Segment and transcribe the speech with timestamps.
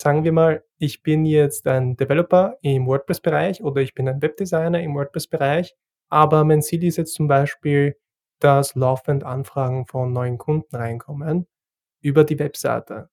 [0.00, 4.80] Sagen wir mal, ich bin jetzt ein Developer im WordPress-Bereich oder ich bin ein Webdesigner
[4.80, 5.74] im WordPress-Bereich,
[6.08, 7.98] aber mein Ziel ist jetzt zum Beispiel,
[8.38, 11.46] dass laufend Anfragen von neuen Kunden reinkommen
[12.00, 13.10] über die Webseite.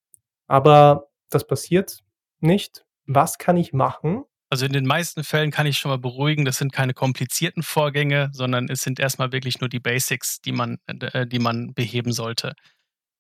[0.48, 2.06] Aber das passiert
[2.40, 2.86] nicht.
[3.06, 4.24] Was kann ich machen?
[4.50, 8.30] Also in den meisten Fällen kann ich schon mal beruhigen, das sind keine komplizierten Vorgänge,
[8.32, 12.54] sondern es sind erstmal wirklich nur die Basics, die man, äh, die man beheben sollte.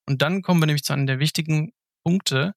[0.08, 1.74] Und dann kommen wir nämlich zu einem der wichtigen
[2.06, 2.54] Punkte.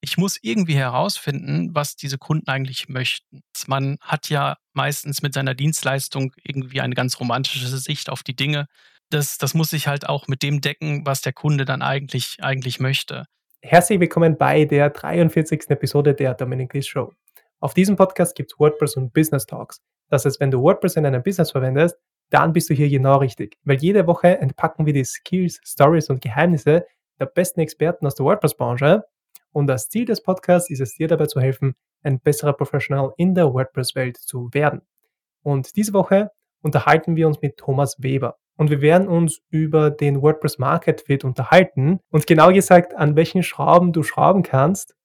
[0.00, 3.42] Ich muss irgendwie herausfinden, was diese Kunden eigentlich möchten.
[3.66, 8.66] Man hat ja meistens mit seiner Dienstleistung irgendwie eine ganz romantische Sicht auf die Dinge.
[9.10, 12.78] Das, das muss sich halt auch mit dem decken, was der Kunde dann eigentlich, eigentlich
[12.78, 13.24] möchte.
[13.60, 15.68] Herzlich willkommen bei der 43.
[15.70, 17.12] Episode der Dominic Lee Show.
[17.58, 19.82] Auf diesem Podcast gibt es WordPress und Business Talks.
[20.10, 21.96] Das heißt, wenn du WordPress in einem Business verwendest,
[22.30, 23.58] dann bist du hier genau richtig.
[23.64, 26.86] Weil jede Woche entpacken wir die Skills, Stories und Geheimnisse
[27.18, 29.02] der besten Experten aus der WordPress-Branche.
[29.52, 33.34] Und das Ziel des Podcasts ist es, dir dabei zu helfen, ein besserer Professional in
[33.34, 34.82] der WordPress-Welt zu werden.
[35.42, 36.30] Und diese Woche
[36.62, 38.36] unterhalten wir uns mit Thomas Weber.
[38.56, 43.44] Und wir werden uns über den WordPress Market Fit unterhalten und genau gesagt, an welchen
[43.44, 44.96] Schrauben du schrauben kannst,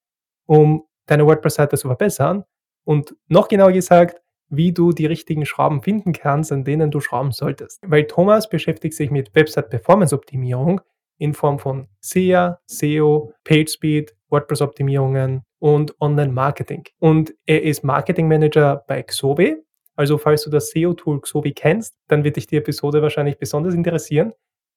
[0.46, 2.46] um deine WordPress-Seite zu verbessern
[2.84, 7.32] und noch genauer gesagt, wie du die richtigen Schrauben finden kannst, an denen du schrauben
[7.32, 7.80] solltest.
[7.86, 10.82] Weil Thomas beschäftigt sich mit Website Performance Optimierung
[11.18, 16.84] in Form von SEA, SEO, PageSpeed, WordPress-Optimierungen und Online-Marketing.
[17.00, 19.56] Und er ist Marketing Manager bei Xovi.
[19.96, 24.34] Also falls du das SEO-Tool Xovi kennst, dann wird dich die Episode wahrscheinlich besonders interessieren.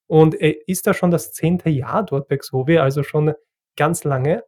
[0.07, 3.33] Und er ist da schon das zehnte Jahr dort bei Xovi, also schon
[3.77, 4.45] ganz lange.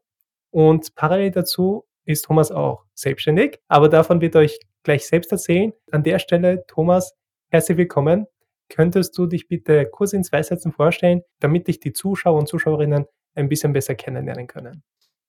[0.50, 5.72] Und parallel dazu ist Thomas auch selbstständig, aber davon wird er euch gleich selbst erzählen.
[5.91, 7.15] An der Stelle, Thomas,
[7.50, 8.27] herzlich willkommen.
[8.70, 13.06] Könntest du dich bitte kurz in zwei Sätzen vorstellen, damit dich die Zuschauer und Zuschauerinnen
[13.34, 14.83] ein bisschen besser kennenlernen können?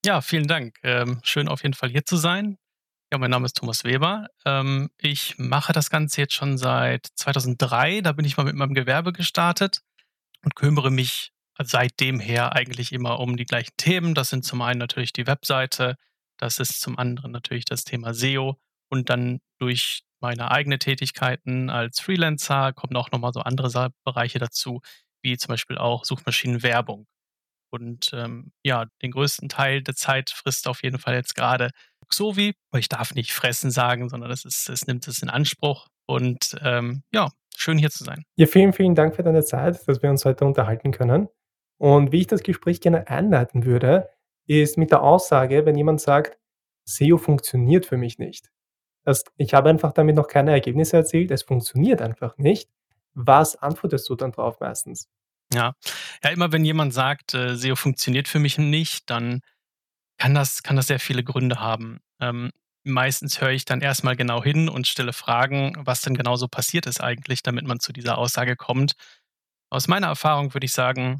[0.06, 0.78] Ja, vielen Dank.
[0.84, 2.58] Ähm, schön auf jeden Fall hier zu sein.
[3.12, 4.28] Ja, mein Name ist Thomas Weber.
[4.46, 8.02] Ähm, ich mache das Ganze jetzt schon seit 2003.
[8.02, 9.82] Da bin ich mal mit meinem Gewerbe gestartet
[10.44, 14.16] und kümmere mich seitdem her eigentlich immer um die gleichen Themen.
[14.16, 15.96] Das sind zum einen natürlich die Webseite,
[16.38, 18.58] das ist zum anderen natürlich das Thema SEO
[18.90, 24.82] und dann durch meine eigenen Tätigkeiten als Freelancer kommen auch nochmal so andere Bereiche dazu,
[25.22, 27.08] wie zum Beispiel auch Suchmaschinenwerbung.
[27.72, 31.72] Und ähm, ja, den größten Teil der Zeit frisst auf jeden Fall jetzt gerade
[32.10, 32.54] Xovi.
[32.76, 35.88] Ich darf nicht fressen sagen, sondern es, ist, es nimmt es in Anspruch.
[36.06, 38.24] Und ähm, ja, schön hier zu sein.
[38.36, 41.28] Ja, vielen, vielen Dank für deine Zeit, dass wir uns heute unterhalten können.
[41.78, 44.10] Und wie ich das Gespräch gerne einleiten würde,
[44.48, 46.38] ist mit der Aussage, wenn jemand sagt,
[46.86, 48.50] SEO funktioniert für mich nicht.
[49.04, 52.70] Das, ich habe einfach damit noch keine Ergebnisse erzielt, es funktioniert einfach nicht.
[53.14, 55.10] Was antwortest du dann drauf meistens?
[55.54, 55.74] Ja,
[56.24, 59.42] ja immer wenn jemand sagt, äh, SEO funktioniert für mich nicht, dann
[60.20, 62.00] kann das, kann das sehr viele Gründe haben.
[62.22, 62.52] Ähm,
[62.84, 66.86] meistens höre ich dann erstmal genau hin und stelle Fragen, was denn genau so passiert
[66.88, 68.94] ist eigentlich, damit man zu dieser Aussage kommt.
[69.72, 71.20] Aus meiner Erfahrung würde ich sagen,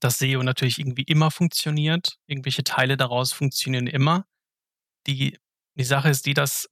[0.00, 2.18] dass SEO natürlich irgendwie immer funktioniert.
[2.26, 4.26] Irgendwelche Teile daraus funktionieren immer.
[5.06, 5.38] Die,
[5.76, 6.68] die Sache ist die, dass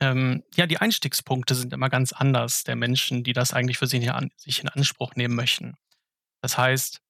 [0.00, 4.10] ähm, ja, die Einstiegspunkte sind immer ganz anders der Menschen, die das eigentlich für sich
[4.10, 5.74] an, sich in Anspruch nehmen möchten.
[6.42, 7.00] Das heißt,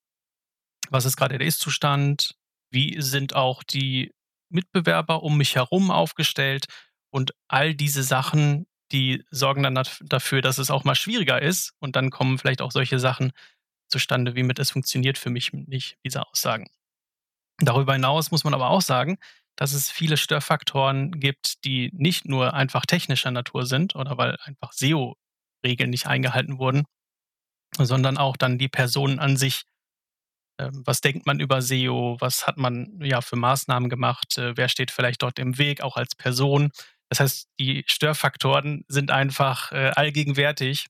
[0.89, 2.35] was ist gerade der Ist-Zustand?
[2.69, 4.13] Wie sind auch die
[4.49, 6.65] Mitbewerber um mich herum aufgestellt?
[7.09, 11.73] Und all diese Sachen, die sorgen dann dafür, dass es auch mal schwieriger ist.
[11.79, 13.31] Und dann kommen vielleicht auch solche Sachen
[13.87, 16.67] zustande, wie mit es funktioniert für mich nicht, diese Aussagen.
[17.59, 19.17] Darüber hinaus muss man aber auch sagen,
[19.55, 24.73] dass es viele Störfaktoren gibt, die nicht nur einfach technischer Natur sind oder weil einfach
[24.73, 26.83] SEO-Regeln nicht eingehalten wurden,
[27.77, 29.63] sondern auch dann die Personen an sich.
[30.59, 32.17] Ähm, was denkt man über SEO?
[32.19, 34.37] Was hat man ja für Maßnahmen gemacht?
[34.37, 36.71] Äh, wer steht vielleicht dort im Weg, auch als Person?
[37.09, 40.87] Das heißt, die Störfaktoren sind einfach äh, allgegenwärtig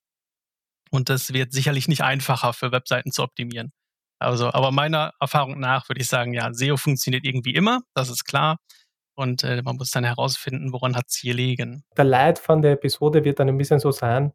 [0.92, 3.74] und das wird sicherlich nicht einfacher für Webseiten zu optimieren.
[4.20, 8.26] Also, aber meiner Erfahrung nach würde ich sagen, ja, SEO funktioniert irgendwie immer, das ist
[8.26, 8.58] klar.
[9.16, 11.84] Und äh, man muss dann herausfinden, woran hat es hier liegen.
[11.96, 14.34] Der Leid von der Episode wird dann ein bisschen so sein,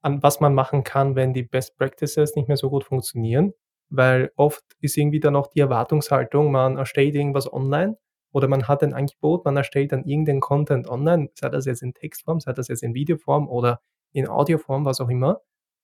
[0.00, 3.52] an was man machen kann, wenn die Best Practices nicht mehr so gut funktionieren.
[3.90, 7.98] Weil oft ist irgendwie dann auch die Erwartungshaltung, man erstellt irgendwas online
[8.32, 11.92] oder man hat ein Angebot, man erstellt dann irgendeinen Content online, sei das jetzt in
[11.92, 13.80] Textform, sei das jetzt in Videoform oder
[14.12, 15.42] in Audioform, was auch immer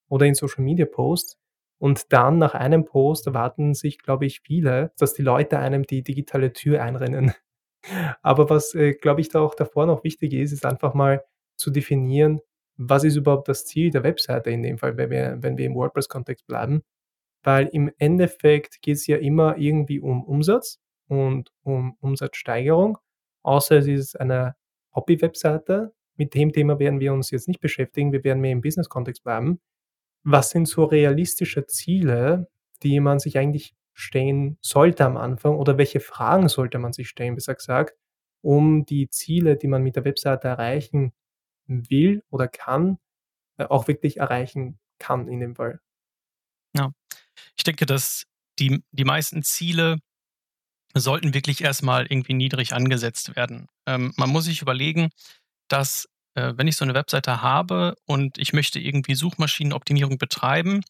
[0.09, 1.39] oder in Social Media Posts.
[1.79, 6.03] Und dann nach einem Post erwarten sich, glaube ich, viele, dass die Leute einem die
[6.03, 7.33] digitale Tür einrennen.
[8.23, 11.25] Aber was, äh, glaube ich, da auch davor noch wichtig ist, ist einfach mal
[11.57, 12.41] zu definieren,
[12.77, 15.75] was ist überhaupt das Ziel der Webseite in dem Fall, wenn wir, wenn wir im
[15.75, 16.83] WordPress-Kontext bleiben.
[17.43, 22.99] Weil im Endeffekt geht es ja immer irgendwie um Umsatz und um Umsatzsteigerung,
[23.43, 24.57] außer es ist eine
[24.95, 25.93] Hobby-Webseite.
[26.17, 29.61] Mit dem Thema werden wir uns jetzt nicht beschäftigen, wir werden mehr im Business-Kontext bleiben.
[30.25, 32.49] Was sind so realistische Ziele,
[32.83, 37.35] die man sich eigentlich stellen sollte am Anfang oder welche Fragen sollte man sich stellen,
[37.35, 37.95] besser gesagt,
[38.43, 41.13] um die Ziele, die man mit der Webseite erreichen
[41.67, 42.99] will oder kann,
[43.59, 45.81] äh, auch wirklich erreichen kann in dem Fall?
[46.77, 46.93] Ja.
[47.57, 48.25] Ich denke, dass
[48.59, 49.99] die die meisten Ziele
[50.95, 53.69] sollten wirklich erstmal irgendwie niedrig angesetzt werden.
[53.87, 55.11] Ähm, man muss sich überlegen,
[55.69, 56.09] dass,
[56.39, 60.83] äh, wenn ich so eine Webseite habe und ich möchte irgendwie Suchmaschinenoptimierung betreiben,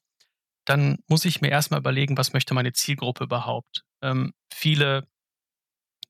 [0.67, 3.85] dann muss ich mir erstmal überlegen, was möchte meine Zielgruppe überhaupt?
[4.03, 5.07] Ähm, viele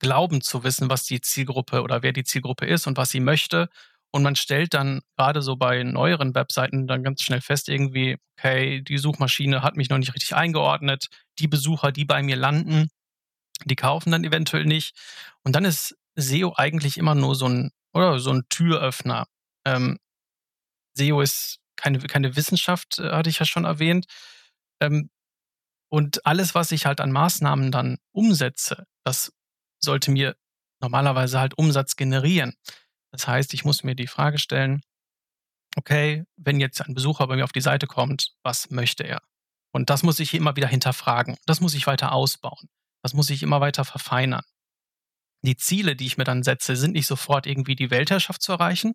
[0.00, 3.68] glauben zu wissen, was die Zielgruppe oder wer die Zielgruppe ist und was sie möchte.
[4.10, 8.80] Und man stellt dann gerade so bei neueren Webseiten dann ganz schnell fest, irgendwie, okay,
[8.82, 11.08] die Suchmaschine hat mich noch nicht richtig eingeordnet.
[11.38, 12.88] Die Besucher, die bei mir landen,
[13.64, 14.96] die kaufen dann eventuell nicht.
[15.44, 17.70] Und dann ist SEO eigentlich immer nur so ein,
[18.06, 19.26] oder so ein Türöffner.
[19.66, 19.98] Ähm,
[20.94, 24.06] SEO ist keine, keine Wissenschaft, äh, hatte ich ja schon erwähnt.
[24.80, 25.10] Ähm,
[25.90, 29.32] und alles, was ich halt an Maßnahmen dann umsetze, das
[29.80, 30.36] sollte mir
[30.80, 32.54] normalerweise halt Umsatz generieren.
[33.10, 34.82] Das heißt, ich muss mir die Frage stellen,
[35.76, 39.22] okay, wenn jetzt ein Besucher bei mir auf die Seite kommt, was möchte er?
[39.72, 41.36] Und das muss ich immer wieder hinterfragen.
[41.46, 42.68] Das muss ich weiter ausbauen.
[43.02, 44.44] Das muss ich immer weiter verfeinern.
[45.42, 48.94] Die Ziele, die ich mir dann setze, sind nicht sofort irgendwie die Weltherrschaft zu erreichen,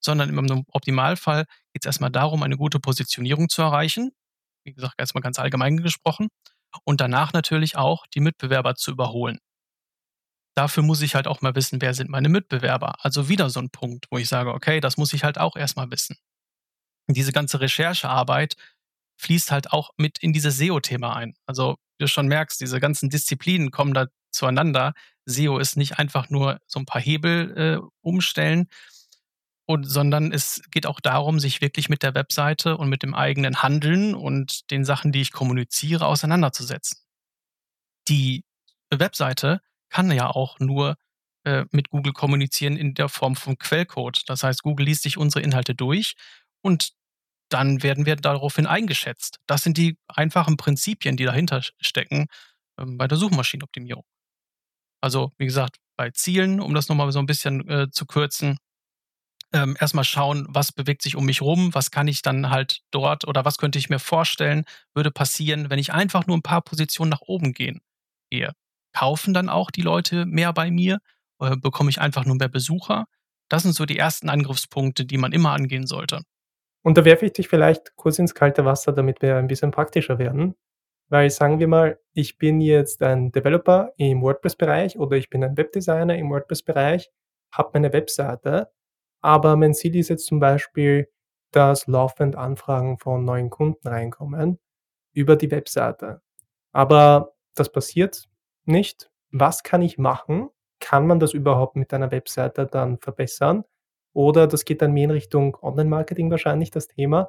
[0.00, 4.12] sondern im Optimalfall geht es erstmal darum, eine gute Positionierung zu erreichen.
[4.64, 6.28] Wie gesagt, erstmal ganz allgemein gesprochen.
[6.84, 9.38] Und danach natürlich auch die Mitbewerber zu überholen
[10.54, 12.96] dafür muss ich halt auch mal wissen, wer sind meine Mitbewerber.
[13.04, 15.90] Also wieder so ein Punkt, wo ich sage, okay, das muss ich halt auch erstmal
[15.90, 16.16] wissen.
[17.08, 18.56] Und diese ganze Recherchearbeit
[19.20, 21.34] fließt halt auch mit in dieses SEO-Thema ein.
[21.46, 24.94] Also, wie du schon merkst, diese ganzen Disziplinen kommen da zueinander.
[25.24, 28.68] SEO ist nicht einfach nur so ein paar Hebel äh, umstellen,
[29.66, 33.62] und, sondern es geht auch darum, sich wirklich mit der Webseite und mit dem eigenen
[33.62, 36.98] Handeln und den Sachen, die ich kommuniziere, auseinanderzusetzen.
[38.08, 38.44] Die
[38.90, 40.96] Webseite kann ja auch nur
[41.44, 44.22] äh, mit Google kommunizieren in der Form von Quellcode.
[44.28, 46.14] Das heißt, Google liest sich unsere Inhalte durch
[46.60, 46.92] und
[47.48, 49.38] dann werden wir daraufhin eingeschätzt.
[49.46, 52.26] Das sind die einfachen Prinzipien, die dahinter stecken
[52.78, 54.04] ähm, bei der Suchmaschinenoptimierung.
[55.02, 58.58] Also, wie gesagt, bei Zielen, um das nochmal so ein bisschen äh, zu kürzen,
[59.52, 63.26] ähm, erstmal schauen, was bewegt sich um mich rum, was kann ich dann halt dort
[63.26, 64.64] oder was könnte ich mir vorstellen,
[64.94, 67.82] würde passieren, wenn ich einfach nur ein paar Positionen nach oben gehen,
[68.30, 68.52] gehe
[68.92, 70.98] kaufen dann auch die Leute mehr bei mir?
[71.38, 73.06] Oder bekomme ich einfach nur mehr Besucher?
[73.48, 76.22] Das sind so die ersten Angriffspunkte, die man immer angehen sollte.
[76.82, 80.18] Und da werfe ich dich vielleicht kurz ins kalte Wasser, damit wir ein bisschen praktischer
[80.18, 80.54] werden.
[81.12, 85.58] Weil sagen wir mal, ich bin jetzt ein Developer im WordPress-Bereich oder ich bin ein
[85.58, 87.10] Webdesigner im WordPress-Bereich,
[87.50, 88.72] habe meine Webseite,
[89.20, 91.10] aber mein Ziel ist jetzt zum Beispiel,
[91.50, 94.58] dass laufend Anfragen von neuen Kunden reinkommen
[95.12, 96.22] über die Webseite.
[96.72, 98.30] Aber das passiert
[98.64, 99.10] nicht.
[99.32, 100.48] Was kann ich machen?
[100.80, 103.64] Kann man das überhaupt mit einer Webseite dann verbessern?
[104.14, 107.28] Oder das geht dann mehr in Richtung Online-Marketing wahrscheinlich, das Thema,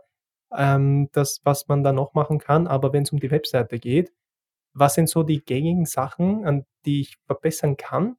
[0.57, 2.67] ähm, das, was man da noch machen kann.
[2.67, 4.13] Aber wenn es um die Webseite geht,
[4.73, 8.17] was sind so die gängigen Sachen, an die ich verbessern kann,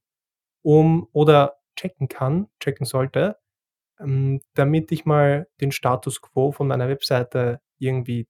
[0.62, 3.38] um oder checken kann, checken sollte,
[4.00, 8.28] ähm, damit ich mal den Status quo von meiner Webseite irgendwie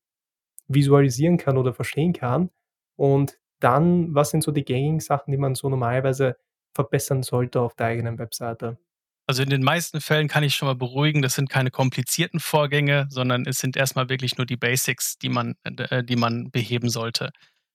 [0.69, 2.51] visualisieren kann oder verstehen kann
[2.97, 6.37] und dann, was sind so die gängigen Sachen, die man so normalerweise
[6.75, 8.79] verbessern sollte auf der eigenen Webseite?
[9.27, 13.07] Also in den meisten Fällen kann ich schon mal beruhigen, das sind keine komplizierten Vorgänge,
[13.09, 17.31] sondern es sind erstmal wirklich nur die Basics, die man, äh, die man beheben sollte.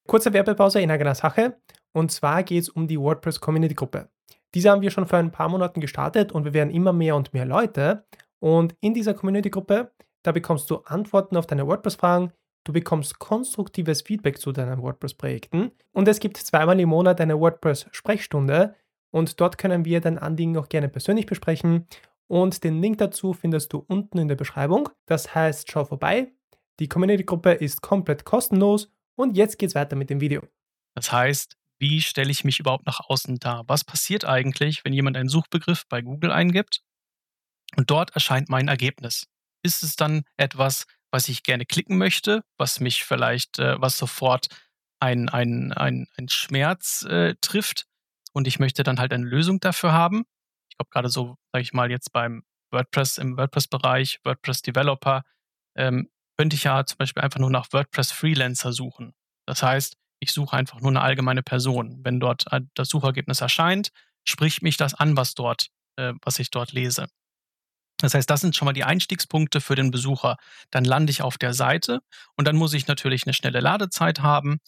[0.07, 1.57] Kurze Werbepause in eigener Sache.
[1.91, 4.09] Und zwar geht es um die WordPress Community Gruppe.
[4.53, 7.33] Diese haben wir schon vor ein paar Monaten gestartet und wir werden immer mehr und
[7.33, 8.05] mehr Leute.
[8.39, 9.91] Und in dieser Community Gruppe,
[10.23, 12.31] da bekommst du Antworten auf deine WordPress-Fragen,
[12.69, 18.75] Du bekommst konstruktives Feedback zu deinen WordPress-Projekten und es gibt zweimal im Monat eine WordPress-Sprechstunde
[19.11, 21.87] und dort können wir dein Anliegen auch gerne persönlich besprechen
[22.29, 24.89] und den Link dazu findest du unten in der Beschreibung.
[25.07, 26.31] Das heißt, schau vorbei.
[26.79, 30.43] Die Community-Gruppe ist komplett kostenlos und jetzt geht's weiter mit dem Video.
[30.95, 33.63] Das heißt, wie stelle ich mich überhaupt nach außen dar?
[33.67, 36.81] Was passiert eigentlich, wenn jemand einen Suchbegriff bei Google eingibt
[37.75, 39.25] und dort erscheint mein Ergebnis?
[39.63, 44.47] Ist es dann etwas, was ich gerne klicken möchte, was mich vielleicht, äh, was sofort
[44.99, 47.88] ein, ein, ein, ein Schmerz äh, trifft
[48.33, 50.25] und ich möchte dann halt eine Lösung dafür haben.
[50.69, 55.23] Ich glaube, gerade so, sage ich mal, jetzt beim WordPress, im WordPress-Bereich, WordPress-Developer,
[55.75, 59.13] ähm, könnte ich ja zum Beispiel einfach nur nach WordPress Freelancer suchen.
[59.47, 62.01] Das heißt, Ich suche einfach nur eine allgemeine Person.
[62.03, 62.45] Wenn dort
[62.75, 63.89] das Suchergebnis erscheint,
[64.25, 67.07] spricht mich das an, was dort äh, was ich dort lese.
[68.01, 70.37] Das heißt, das sind schon mal die Einstiegspunkte für den Besucher.
[70.71, 71.99] Dann lande ich auf der Seite
[72.37, 74.59] und dann muss ich natürlich eine schnelle Ladezeit haben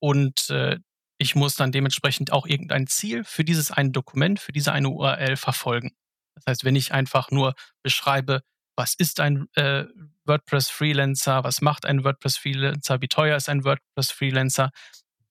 [0.00, 0.78] und, äh,
[1.20, 5.36] ich muss dann dementsprechend auch irgendein Ziel für dieses eine Dokument, für diese eine URL
[5.36, 5.92] verfolgen.
[6.34, 8.40] Das heißt, wenn ich einfach nur beschreibe,
[8.74, 9.84] was ist ein, äh,
[10.24, 14.70] WordPress-Freelancer, was macht ein WordPress-Freelancer, wie teuer ist ein WordPress-Freelancer?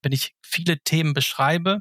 [0.04, 1.80] Wenn ich viele Themen beschreibe,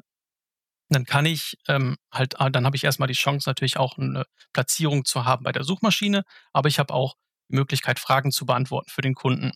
[0.89, 4.25] dann kann ich ähm, halt, ah, dann habe ich erstmal die Chance, natürlich auch eine
[4.53, 7.13] Platzierung zu haben bei der Suchmaschine, aber ich habe auch
[7.51, 9.51] die Möglichkeit, Fragen zu beantworten für den Kunden.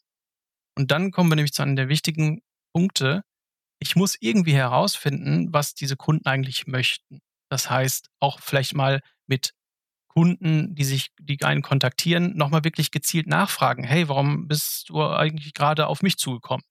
[0.77, 3.23] Und dann kommen wir nämlich zu einem der wichtigen Punkte.
[3.79, 7.19] Ich muss irgendwie herausfinden, was diese Kunden eigentlich möchten.
[7.49, 9.53] Das heißt, auch vielleicht mal mit
[10.07, 13.83] Kunden, die sich, die einen kontaktieren, nochmal wirklich gezielt nachfragen.
[13.83, 16.63] Hey, warum bist du eigentlich gerade auf mich zugekommen?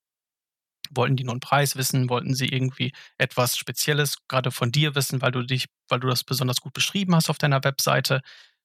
[0.91, 2.09] Wollten die nur einen Preis wissen?
[2.11, 6.25] Wollten sie irgendwie etwas Spezielles gerade von dir wissen, weil du dich weil du das
[6.25, 8.21] besonders gut beschrieben hast auf deiner Webseite?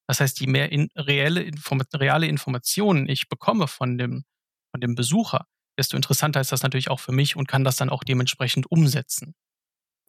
[0.06, 4.24] Das heißt, je mehr in reelle Informa reale Informationen ich bekomme von dem
[4.72, 5.46] von dem Besucher,
[5.78, 9.34] desto interessanter ist das natürlich auch für mich und kann das dann auch dementsprechend umsetzen.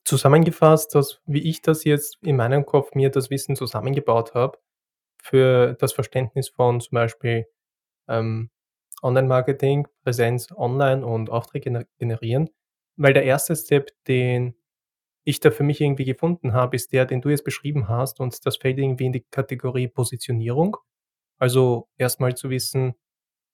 [0.03, 4.57] Zusammengefasst, dass wie ich das jetzt in meinem Kopf mir das Wissen zusammengebaut habe,
[5.21, 7.45] für das Verständnis von zum Beispiel,
[8.07, 8.49] ähm,
[9.01, 12.49] Online-Marketing, Präsenz online und Aufträge generieren.
[12.97, 14.55] Weil der erste Step, den
[15.23, 18.45] ich da für mich irgendwie gefunden habe, ist der, den du jetzt beschrieben hast und
[18.45, 20.77] das fällt irgendwie in die Kategorie Positionierung.
[21.37, 22.95] Also erstmal zu wissen,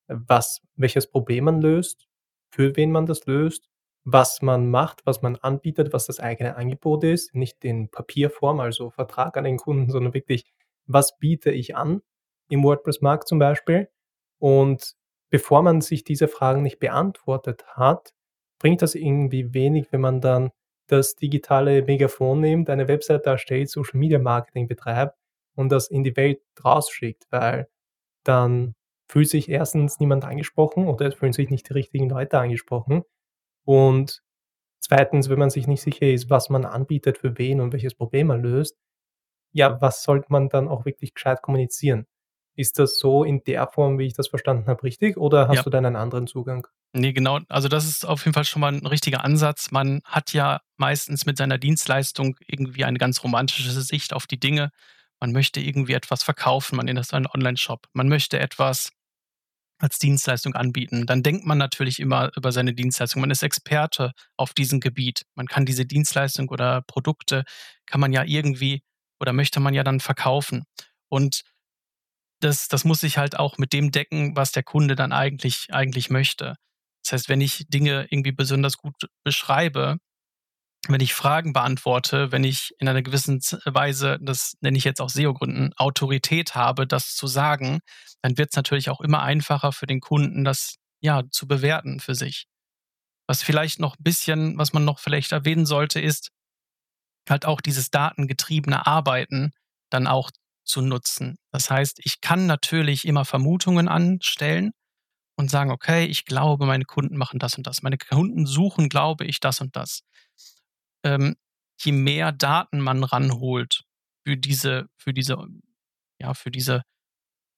[0.08, 2.08] was welches Problem man löst,
[2.52, 3.70] für wen man das löst,
[4.06, 8.92] was man macht, was man anbietet, was das eigene Angebot ist, nicht in Papierform, also
[8.92, 10.46] Vertrag an den Kunden, sondern wirklich,
[10.86, 12.02] was biete ich an
[12.50, 13.90] im WordPress-Markt zum Beispiel.
[14.38, 14.96] Und
[15.32, 18.14] bevor man sich diese Fragen nicht beantwortet hat,
[18.60, 20.52] bringt das irgendwie wenig, wenn man dann
[20.88, 25.18] das digitale Megafon nimmt, eine Website erstellt, Social Media Marketing betreibt
[25.56, 27.68] und das in die Welt rausschickt, weil
[28.24, 28.76] dann
[29.10, 33.04] fühlt sich erstens niemand angesprochen oder es fühlen sich nicht die richtigen Leute angesprochen.
[33.66, 34.22] Und
[34.82, 38.28] zweitens, wenn man sich nicht sicher ist, was man anbietet, für wen und welches Problem
[38.28, 38.78] man löst,
[39.54, 42.08] ja, was sollte man dann auch wirklich gescheit kommunizieren?
[42.58, 45.66] Ist das so in der Form, wie ich das verstanden habe, richtig oder hast Ja.
[45.66, 46.68] du da einen anderen Zugang?
[46.98, 47.40] Ne, genau.
[47.50, 49.70] Also, das ist auf jeden Fall schon mal 'n richtiger Ansatz.
[49.72, 54.70] Man hat ja meistens mit seiner Dienstleistung irgendwie eine ganz romantische Sicht auf die Dinge.
[55.22, 57.88] Man möchte irgendwie etwas verkaufen, man das einen Onlineshop.
[57.94, 58.92] Man möchte etwas
[59.80, 61.06] als Dienstleistung anbieten.
[61.06, 63.22] Dann denkt man natürlich immer über seine Dienstleistung.
[63.22, 65.24] Man ist Experte auf diesem Gebiet.
[65.36, 67.44] Man kann diese Dienstleistung oder Produkte
[67.86, 68.84] kann man ja irgendwie
[69.20, 70.64] oder möchte man ja dann verkaufen.
[71.10, 71.44] Und
[72.42, 76.10] das das muss sich halt auch mit dem decken, was der Kunde dann eigentlich eigentlich
[76.10, 76.56] möchte.
[77.04, 79.98] Das heißt, wenn ich Dinge irgendwie besonders gut beschreibe,
[80.90, 85.14] wenn ich Fragen beantworte, wenn ich in einer gewissen Weise, das nenne ich jetzt aus
[85.14, 87.80] SEO-Gründen, Autorität habe, das zu sagen,
[88.22, 92.48] dann wird's natürlich auch immer einfacher für den Kunden, das, ja, zu bewerten für sich.
[93.28, 96.32] Was vielleicht noch 'n bisschen was man noch vielleicht erwähnen sollte, ist
[97.30, 99.52] halt auch dieses datengetriebene Arbeiten
[99.92, 100.32] dann auch
[100.66, 101.38] zu nutzen.
[101.52, 104.72] Das heißt, ich kann natürlich immer Vermutungen anstellen
[105.38, 107.84] und sagen: „Okay, ich glaube, meine Kunden machen das und das.
[107.84, 110.02] Meine Kunden suchen, glaube ich, das und das.“
[111.06, 111.38] Ähm,
[111.82, 113.84] je mehr Daten man ranholt
[114.28, 115.38] für diese für diese
[116.22, 116.84] ja, für diese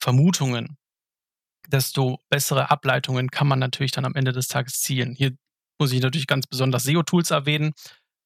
[0.01, 0.77] Vermutungen,
[1.68, 5.13] desto bessere Ableitungen kann man natürlich dann am Ende des Tages zielen.
[5.16, 5.34] Hier
[5.80, 7.74] muss ich natürlich ganz besonders SEO-Tools erwähnen,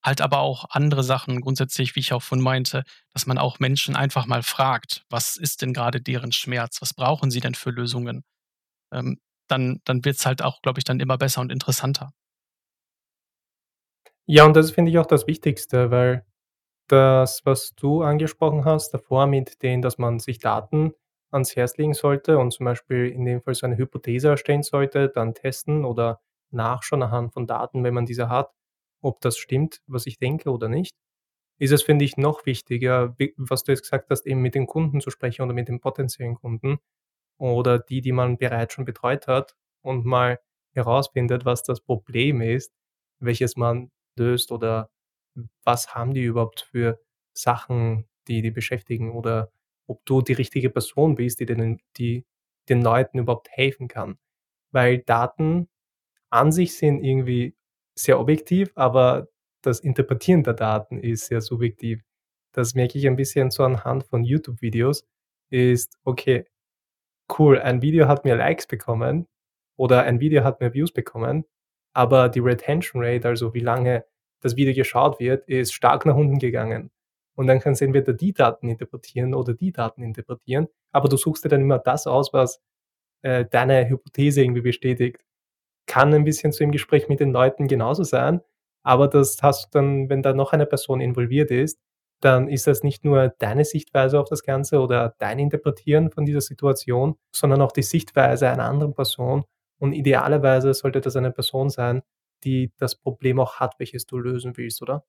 [0.06, 3.96] halt aber auch andere Sachen grundsätzlich, wie ich auch vorhin meinte, dass man auch Menschen
[3.96, 6.82] einfach mal fragt: „Was ist denn grade deren Schmerz?
[6.82, 8.24] Was brauchen sie denn für Lösungen?“
[8.94, 12.12] Ähm, dann dann wird's halt auch, glaube ich, dann immer besser und interessanter.
[14.30, 16.26] Ja, und das finde ich auch das Wichtigste, weil
[16.90, 20.94] das, was du angesprochen hast davor mit den dass man sich Daten
[21.32, 25.10] ans Herz legen sollte und zum Beispiel in dem Fall so eine Hypothese erstellen sollte,
[25.10, 28.52] dann testen oder nachschauen anhand von Daten, wenn man diese hat,
[29.02, 30.96] ob das stimmt, was ich denke oder nicht,
[31.60, 35.02] ist es, finde ich, noch wichtiger, was du jetzt gesagt hast, eben mit den Kunden
[35.02, 36.80] zu sprechen oder mit den potenziellen Kunden
[37.40, 40.40] oder die, die man bereits schon betreut hat und mal
[40.74, 42.74] herausfindet, was das Problem ist,
[43.20, 44.90] welches man löst oder
[45.64, 47.00] was haben die überhaupt für
[47.34, 49.52] Sachen, die die beschäftigen oder
[49.88, 52.26] ob du die richtige Person bist, die denen die
[52.70, 54.18] den Leuten überhaupt helfen kann.
[54.72, 55.68] Weil Daten
[56.30, 57.56] an sich sind irgendwie
[57.96, 59.28] sehr objektiv, aber
[59.62, 62.02] das Interpretieren der Daten ist sehr subjektiv.
[62.54, 65.06] Das merke ich ein bisschen so anhand von YouTube-Videos,
[65.50, 66.46] ist, okay,
[67.38, 69.28] cool, ein Video hat mehr Likes bekommen
[69.78, 71.46] oder ein Video hat mehr Views bekommen.
[71.94, 74.06] Aber die Retention Rate, also wie lange
[74.42, 76.92] das Video geschaut wird, ist stark nach unten gegangen.
[77.36, 81.46] Und dann kannst du entweder die Daten interpretieren oder die Daten interpretieren, aber du suchst
[81.46, 82.62] dir dann immer das aus, was
[83.22, 85.24] äh, deine Hypothese irgendwie bestätigt.
[85.88, 88.42] Kann ein bisschen so im Gespräch mit den Leuten genauso sein,
[88.84, 91.80] aber das hast du dann, wenn da noch eine Person involviert ist,
[92.22, 96.42] dann ist das nicht nur deine Sichtweise auf das Ganze oder dein Interpretieren von dieser
[96.42, 99.46] Situation, sondern auch die Sichtweise einer anderen Person.
[99.82, 102.04] Und idealerweise sollte das eine Person sein,
[102.44, 105.04] die das Problem auch hat, welches du lösen willst, oder?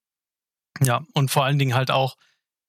[0.81, 2.17] Ja, und vor allen Dingen halt auch,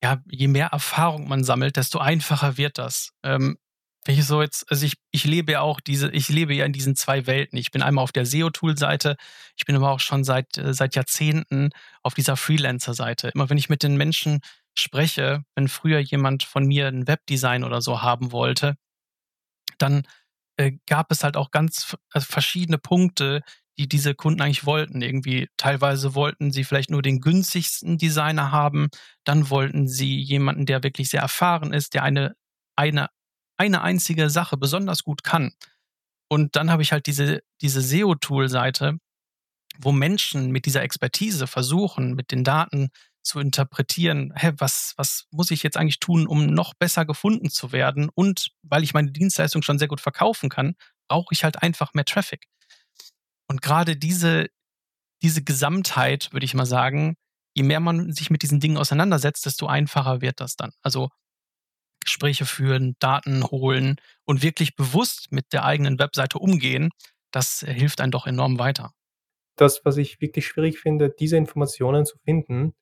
[0.03, 3.11] ja, je mehr Erfahrung man sammelt, desto einfacher wird das.
[3.23, 3.57] Ähm,
[4.03, 6.73] wenn ich so jetzt, also ich, ich lebe ja auch diese, ich lebe ja in
[6.73, 7.57] diesen zwei Welten.
[7.57, 9.15] Ich bin einmal auf der SEO-Tool-Seite,
[9.55, 11.69] ich bin aber auch schon seit, äh, seit Jahrzehnten
[12.01, 13.29] auf dieser Freelancer-Seite.
[13.29, 14.41] Immer wenn ich mit den Menschen
[14.73, 18.75] spreche, wenn früher jemand von mir ein Webdesign oder so haben wollte,
[19.77, 20.05] dann
[20.57, 23.41] äh, gab es halt auch ganz also verschiedene Punkte,
[23.77, 25.01] die diese Kunden eigentlich wollten.
[25.01, 28.89] Irgendwie teilweise wollten sie vielleicht nur den günstigsten Designer haben,
[29.23, 32.35] dann wollten sie jemanden, der wirklich sehr erfahren ist, der eine
[32.75, 33.09] eine
[33.57, 35.53] eine einzige Sache besonders gut kann.
[36.29, 38.97] Und dann habe ich halt diese diese SEO-Tool-Seite,
[39.79, 42.89] wo Menschen mit dieser Expertise versuchen, mit den Daten
[43.23, 47.71] zu interpretieren, hä, was, was muss ich jetzt eigentlich tun, um noch besser gefunden zu
[47.71, 48.09] werden?
[48.13, 50.75] Und weil ich meine Dienstleistung schon sehr gut verkaufen kann,
[51.07, 52.47] brauche ich halt einfach mehr Traffic.
[53.47, 54.47] Und gerade diese,
[55.21, 57.15] diese Gesamtheit, würde ich mal sagen,
[57.55, 60.71] je mehr man sich mit diesen Dingen auseinandersetzt, desto einfacher wird das dann.
[60.81, 61.09] Also
[62.03, 66.89] Gespräche führen, Daten holen und wirklich bewusst mit der eigenen Webseite umgehen,
[67.31, 68.91] das hilft einem doch enorm weiter.
[69.55, 72.73] Das, was ich wirklich schwierig finde, diese Informationen zu finden,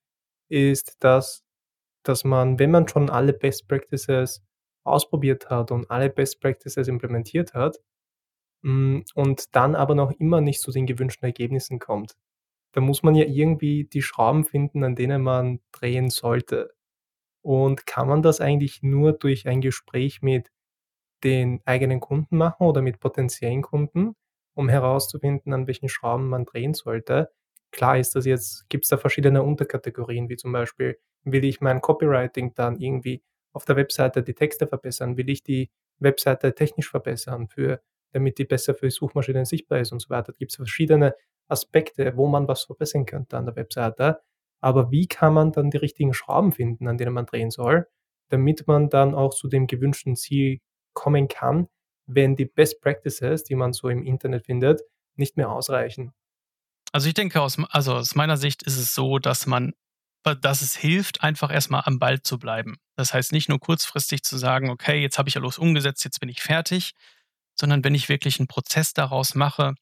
[0.52, 1.44] ist, dass,
[2.04, 4.44] dass man, wenn man schon alle Best Practices
[4.86, 7.80] ausprobiert hat und alle Best Practices implementiert hat,
[8.64, 12.16] hm, und dann aber noch immer nicht zu den gewünschten Ergebnissen kommt.
[12.74, 16.74] Da muss man ja irgendwie die Schrauben finden, an denen man drehen sollte.
[17.44, 20.50] Und kann man das eigentlich nur durch ein Gespräch mit
[21.24, 24.16] den eigenen Kunden machen oder mit potenziellen Kunden,
[24.56, 27.32] um herauszufinden, an welchen Schrauben man drehen sollte?
[27.72, 32.54] Klar ist das jetzt gibt's da verschiedene Unterkategorien, wie zum Beispiel, will ich mein Copywriting
[32.56, 35.18] dann irgendwie auf der Webseite die Texte verbessern?
[35.18, 37.82] Will ich die Webseite technisch verbessern für
[38.14, 40.34] damit die besser für Suchmaschinen sichtbar ist und so weiter.
[40.34, 41.16] Gibt es verschiedene
[41.48, 44.20] Aspekte, wo man was verbessern könnte an der Webseite.
[44.62, 47.88] Aber wie kann man dann die richtigen Schrauben finden, an denen man drehen soll,
[48.30, 50.60] damit man dann auch zu dem gewünschten Ziel
[50.94, 51.68] kommen kann,
[52.06, 54.82] wenn die Best Practices, die man so im Internet findet,
[55.16, 56.14] nicht mehr ausreichen?
[56.92, 59.74] Also ich denke, aus, also aus meiner Sicht ist es so, dass man,
[60.42, 62.78] dass es hilft, einfach erstmal am Ball zu bleiben.
[62.96, 66.20] Das heißt nicht nur kurzfristig zu sagen, okay, jetzt habe ich ja los umgesetzt, jetzt
[66.20, 66.92] bin ich fertig,
[67.56, 69.74] sondern wenn ich wirklich einen Prozess daraus mache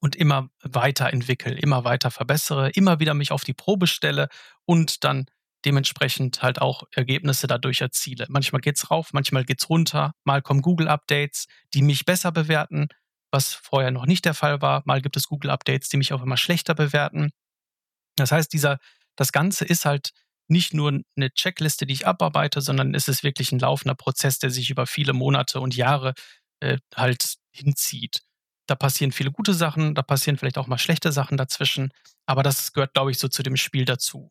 [0.00, 4.28] und immer weiterentwickle, immer weiter verbessere, immer wieder mich auf die Probe stelle
[4.64, 5.26] und dann
[5.64, 8.26] dementsprechend halt auch Ergebnisse dadurch erziele.
[8.28, 12.88] Manchmal geht's rauf, manchmal geht's runter, mal kommen Google-Updates, die mich besser bewerten,
[13.34, 14.82] was vorher noch nicht der Fall war.
[14.86, 17.32] Mal gibt es Google-Updates, die mich auf einmal schlechter bewerten.
[18.16, 18.78] Das heißt, dieser,
[19.16, 20.12] das Ganze ist halt
[20.48, 24.50] nicht nur eine Checkliste, die ich abarbeite, sondern es ist wirklich ein laufender Prozess, der
[24.50, 26.14] sich über viele Monate und Jahre
[26.60, 28.20] äh, halt hinzieht.
[28.66, 31.90] Da passieren viele gute Sachen, da passieren vielleicht auch mal schlechte Sachen dazwischen,
[32.26, 34.30] aber das gehört, glaube ich, so zu dem Spiel dazu.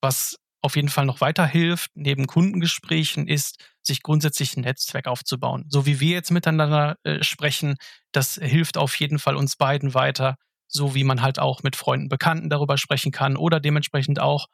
[0.00, 5.66] Was auf jeden Fall noch weiterhilft, neben Kundengesprächen, ist, sich grundsätzlich ein Netzwerk aufzubauen.
[5.68, 7.76] So wie wir jetzt miteinander äh, sprechen,
[8.12, 10.36] das hilft auf jeden Fall uns beiden weiter,
[10.68, 14.46] so wie man halt auch mit Freunden, Bekannten darüber sprechen kann oder dementsprechend auch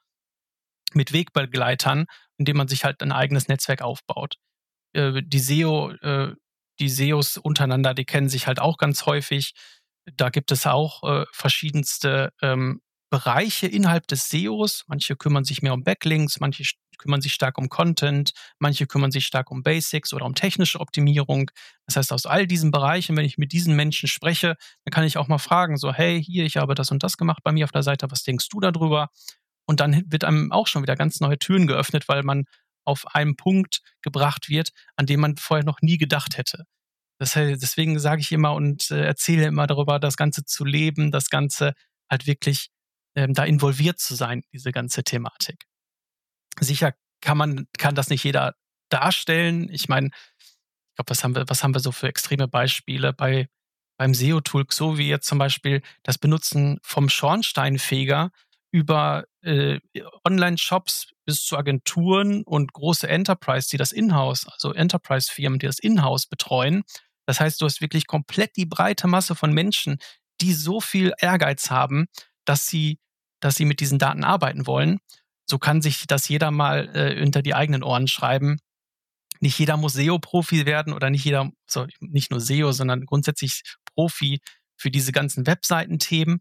[0.95, 2.07] mit Wegbegleitern,
[2.39, 4.37] indem man sich halt ein eigenes Netzwerk aufbaut.
[4.95, 6.35] Äh, die SEO, äh,
[6.81, 9.53] die SEOs untereinander, die kennen sich halt auch ganz häufig.
[10.17, 14.85] Da gibt es auch äh, verschiedenste ähm, Bereiche innerhalb des SEOs.
[14.87, 16.65] Manche kümmern sich mehr um Backlinks, manche
[16.99, 21.51] kümmern sich stark um Content, manche kümmern sich stark um Basics oder um technische Optimierung.
[21.87, 25.17] Das heißt, aus all diesen Bereichen, wenn ich mit diesen Menschen spreche, dann kann ich
[25.17, 27.73] auch mal fragen, so, hey, hier, ich habe das und das gemacht bei mir auf
[27.73, 29.11] der Seite, was denkst du darüber?
[29.67, 32.45] Und dann wird einem auch schon wieder ganz neue Türen geöffnet, weil man
[32.85, 36.65] auf einen Punkt gebracht wird, an dem man vorher noch nie gedacht hätte.
[37.21, 41.31] Das, deswegen sage ich immer und äh, erzähle immer darüber, das Ganze zu leben, das
[41.31, 41.75] Ganze
[42.11, 42.71] halt wirklich
[43.15, 45.65] ähm, da involviert zu sein, diese ganze Thematik.
[46.61, 48.55] Sicher kann man, kann das nicht jeder
[48.89, 49.69] darstellen.
[49.71, 53.49] Ich meine, ich glaube, was haben wir, was haben wir so für extreme Beispiele bei
[53.99, 58.31] beim SEO-Tool, so wie jetzt zum Beispiel das Benutzen vom Schornsteinfeger
[58.71, 59.81] über äh,
[60.25, 66.27] Online-Shops bis zu Agenturen und große Enterprise, die das Inhouse, also Enterprise-Firmen, die das Inhouse
[66.27, 66.85] betreuen.
[67.27, 69.99] Das heißt, du hast wirklich komplett die breite Masse von Menschen,
[70.41, 72.07] die so viel Ehrgeiz haben,
[72.49, 72.99] dass sie
[73.41, 74.99] dass sie mit diesen Daten arbeiten wollen.
[75.47, 78.59] So kann sich das jeder mal, äh, hinter die eigenen Ohren schreiben.
[79.41, 83.63] Nicht jeder muss SEO-Profi werden oder nicht jeder so, nicht nur SEO, sondern grundsätzlich
[83.95, 84.41] Profi
[84.77, 86.41] für diese ganzen Webseitenthemen.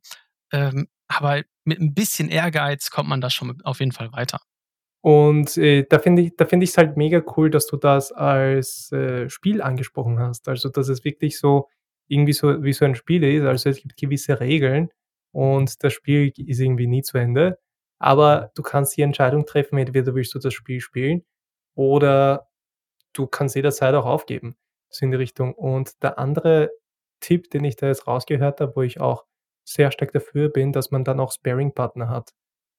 [0.51, 4.39] Ähm, aber mit ein bisschen Ehrgeiz kommt man da schon auf jeden Fall weiter.
[5.01, 8.91] Und, äh, da finde ich da finde ich's halt mega cool, dass du das als,
[8.91, 10.47] äh, Spiel angesprochen hast.
[10.49, 11.69] Also, dass es wirklich so
[12.07, 13.45] irgendwie so wie so ein Spiel ist.
[13.45, 14.89] Also, es gibt gewisse Regeln
[15.37, 17.59] und das Spiel ist irgendwie nie zu Ende.
[17.99, 21.23] Aber du kannst die Entscheidung treffen, entweder willst du das Spiel spielen
[21.75, 22.47] oder
[23.13, 24.57] du kannst jederzeit auch aufgeben,
[24.89, 25.53] so in die Richtung.
[25.55, 26.71] Und der andere
[27.21, 29.25] Tipp, den ich da jetzt rausgehört habe, wo ich auch
[29.65, 32.33] sehr stark dafür bin, dass man dann auch Sparring-Partner hat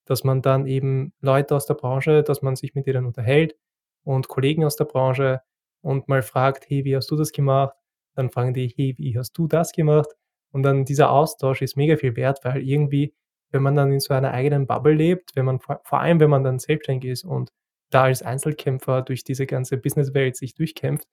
[0.06, 3.56] dass man dann eben Leute aus der Branche dass man sich mit denen unterhält
[4.04, 5.42] und Kollegen aus der Branche
[5.82, 7.76] und mal fragt: „Hey, wie hast du das gemacht?“
[8.16, 10.08] Dann fragen die: „Hey, wie hast du das gemacht?“
[10.52, 13.14] Und dann dieser Austausch ist mega viel wert, weil irgendwie,
[13.50, 16.30] wenn man dann in so einer eigenen Bubble lebt, wenn man vor vor allem, wenn
[16.30, 17.50] man dann selbstständig ist und
[17.90, 21.08] da als Einzelkämpfer durch diese ganze Businesswelt sich durchkämpft,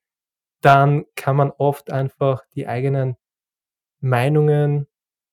[0.62, 3.18] dann kann man oft einfach die eigenen
[4.02, 4.88] Meinungen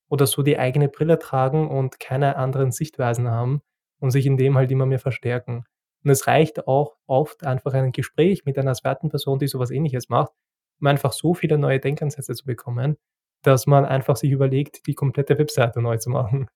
[0.09, 3.61] oder so die eigene Brille tragen und keine anderen Sichtweisen haben
[3.99, 5.65] und sich in dem halt immer mehr verstärken.
[6.03, 9.71] Und es reicht auch oft einfach ein Gespräch mit einer zweiten Person, die so was
[9.71, 10.33] Ähnliches macht,
[10.79, 12.97] um einfach so viele neue Denkansätze zu bekommen,
[13.43, 16.49] dass man einfach sich überlegt, die komplette Webseite neu zu machen.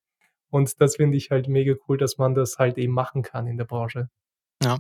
[0.50, 3.58] Und das finde ich halt mega cool, dass man das halt eben machen kann in
[3.58, 4.10] der Branche.
[4.63, 4.80] Ja.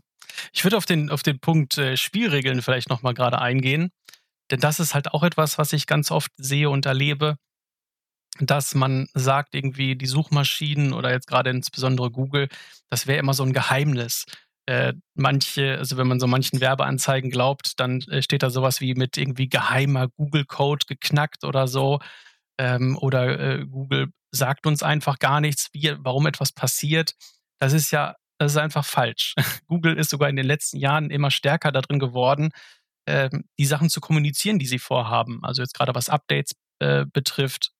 [0.53, 3.91] Ich würde auf den auf den Punkt, äh, Spielregeln vielleicht noch mal grade eingehen,
[4.49, 7.37] denn das ist halt auch etwas, was ich ganz oft sehe und erlebe
[8.39, 12.49] dass man sagt, irgendwie die Suchmaschinen oder jetzt gerade insbesondere Google,
[12.89, 14.25] das wäre immer so ein Geheimnis.
[14.67, 18.95] Äh, manche also, wenn man so manchen Werbeanzeigen glaubt, dann, äh, steht da sowas wie
[18.95, 21.99] mit irgendwie geheimer Google-Code geknackt oder so.
[22.59, 27.13] Ähm, oder, äh, Google sagt uns einfach gar nichts, wie warum etwas passiert.
[27.59, 29.33] Das ist ja das ist einfach falsch.
[29.67, 32.51] Google ist sogar in den letzten Jahren immer stärker darin geworden,
[33.07, 35.39] ähm, die Sachen zu kommunizieren, die sie vorhaben.
[35.43, 37.71] Also, jetzt gerade was Updates, äh, betrifft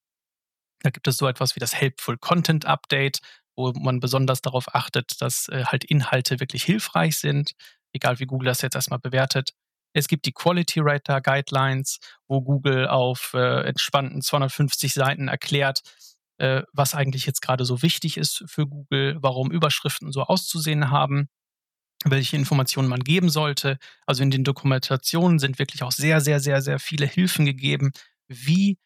[0.80, 3.20] da gibt es so etwas wie das Helpful Content Update,
[3.58, 7.52] wo man besonders darauf achtet, dass äh, halt Inhalte wirklich hilfreich sind,
[7.92, 9.50] egal wie Google das jetzt erstmal bewertet.
[9.92, 15.80] Es gibt die Quality Writer Guidelines, wo Google auf äh, entspannten 250 Seiten erklärt,
[16.38, 21.28] äh, was eigentlich jetzt gerade so wichtig ist für Google, warum Überschriften so auszusehen haben,
[22.04, 23.78] welche Informationen man geben sollte.
[24.06, 27.90] Also in den Dokumentationen sind wirklich auch sehr, sehr, sehr, sehr viele Hilfen gegeben,
[28.28, 28.78] wie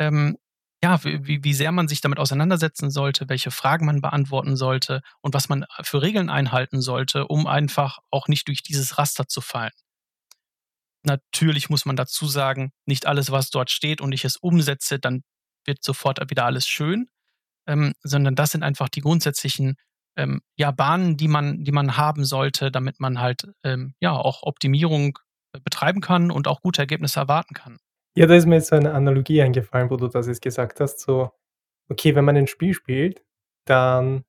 [0.00, 0.36] ähm,
[0.82, 5.34] ja, wie wie sehr man sich damit auseinandersetzen sollte, welche Fragen man beantworten sollte und
[5.34, 9.40] was man äh, für Regeln einhalten sollte, um einfach auch nicht durch dieses Raster zu
[9.40, 9.72] fallen.
[11.04, 15.22] Natürlich muss man dazu sagen, nicht alles, was dort steht und ich es umsetze, dann
[15.64, 17.08] wird sofort wieder alles schön,
[17.66, 19.76] ähm, sondern das sind einfach die grundsätzlichen,
[20.16, 24.42] ähm, ja, Bahnen, die man die man haben sollte, damit man halt, ähm, ja, auch
[24.42, 25.18] Optimierung
[25.52, 27.78] äh, betreiben kann und auch gute Ergebnisse erwarten kann.
[28.18, 31.00] Ja, da ist mir jetzt so eine Analogie eingefallen, wo du das jetzt gesagt hast,
[31.00, 31.32] so,
[31.90, 33.22] okay, wenn man ein Spiel spielt,
[33.66, 34.24] dann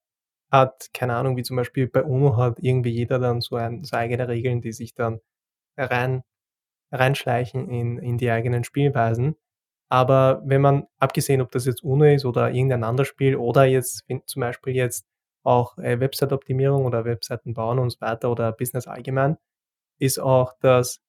[0.52, 3.98] hat keine Ahnung, wie zum Beispiel bei UNO hat irgendwie jeder dann so ein so
[3.98, 5.22] eigene Regeln, die sich dann
[5.78, 6.24] rein
[6.94, 9.36] reinschleichen in in die eigenen Spielweisen.
[9.90, 14.06] Aber wenn man abgesehen, ob das jetzt UNO ist oder irgendein anderes Spiel oder jetzt
[14.28, 15.08] zum Beispiel jetzt
[15.44, 19.38] auch, äh, Website-Optimierung oder Webseiten bauen und so weiter oder Business allgemein,
[20.00, 21.02] ist auch, dass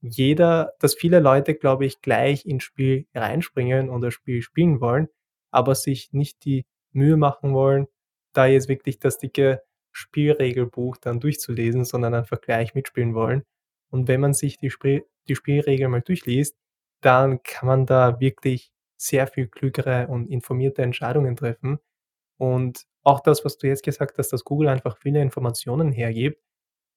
[0.00, 5.08] jeder dass viele Leute, glaube ich, gleich ins Spiel reinspringen und das Spiel spielen wollen,
[5.50, 7.86] aber sich nicht die Mühe machen wollen,
[8.32, 13.42] da jetzt wirklich das dicke Spielregelbuch dann durchzulesen, sondern einfach gleich mitspielen wollen.
[13.90, 16.56] Und wenn man sich die Spiel die Spielregeln mal durchliest,
[17.00, 21.78] dann kann man da wirklich sehr viel klügere und informierte Entscheidungen treffen.
[22.38, 26.42] Und auch das, was du jetzt gesagt hast, dass Google einfach viele Informationen hergibt,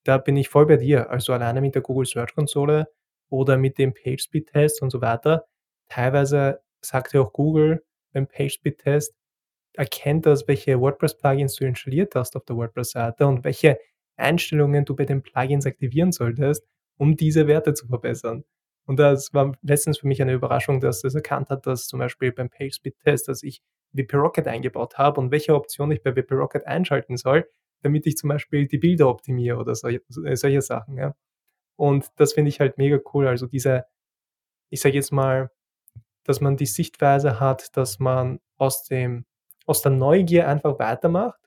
[0.04, 1.10] da bin ich voll bei dir.
[1.10, 2.88] Also, alleine mit der Google Search Konsole
[3.30, 5.46] oder mit dem PageSpeed-Test und so weiter.
[5.90, 7.84] Teilweise sagt ja auch Google
[8.14, 9.14] beim PageSpeed-Test,
[9.74, 13.78] erkennt das, welche WordPress-Plugins du installiert hast auf der WordPress-Seite und welche
[14.18, 16.66] Einstellungen du bei den Plugins aktivieren solltest,
[16.98, 18.44] um diese Werte zu verbessern.
[18.86, 22.32] Und das war letztens für mich eine Überraschung, dass es erkannt hat, dass zum Beispiel
[22.32, 23.62] beim PageSpeed-Test, dass ich
[23.94, 27.48] WP Rocket eingebaut habe und welche Option ich bei WP Rocket einschalten soll,
[27.82, 30.98] damit ich zum Beispiel die Bilder optimiere oder solche, äh, solche Sachen.
[30.98, 31.16] Ja.
[31.76, 33.28] Und das finde ich halt mega cool.
[33.28, 33.86] Also diese,
[34.70, 35.52] ich sage jetzt mal,
[36.24, 39.26] dass man die Sichtweise hat, dass man aus dem,
[39.66, 41.40] aus der Neugier einfach weitermacht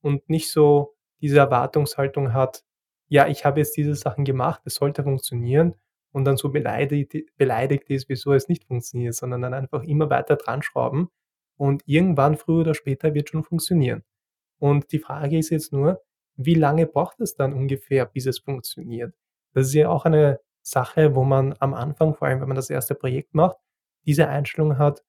[0.00, 2.64] und nicht so diese Erwartungshaltung hat,
[3.08, 5.76] ja, ich habe jetzt diese Sachen gemacht, es sollte funktionieren
[6.12, 10.36] und dann so beleidigt, beleidigt ist, wieso es nicht funktioniert, sondern dann einfach immer weiter
[10.36, 11.08] dran schrauben
[11.56, 14.02] und irgendwann früher oder später wird schon funktionieren.
[14.58, 16.02] Und die Frage ist jetzt nur,
[16.36, 19.14] wie lange braucht es dann ungefähr, bis es funktioniert?
[19.54, 22.70] Das ist ja auch eine Sache, wo man am Anfang, vor allem wenn man das
[22.70, 23.56] erste Projekt macht,
[24.04, 25.02] diese Einstellung hat,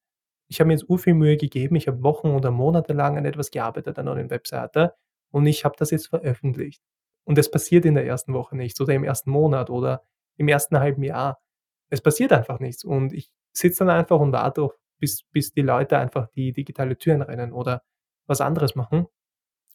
[0.48, 3.52] ich habe mir jetzt urviel Mühe gegeben, ich habe Wochen oder Monate lang an etwas
[3.52, 4.94] gearbeitet, an einer Webseite
[5.32, 6.82] und ich habe das jetzt veröffentlicht.
[7.26, 10.04] Und es passiert in der ersten Woche nichts oder im ersten Monat oder
[10.38, 11.42] im ersten halben Jahr.
[11.90, 15.98] Es passiert einfach nichts und ich sitze dann einfach und warte, bis, bis die Leute
[15.98, 17.84] einfach die digitale Türen rennen oder
[18.28, 19.08] was anderes machen.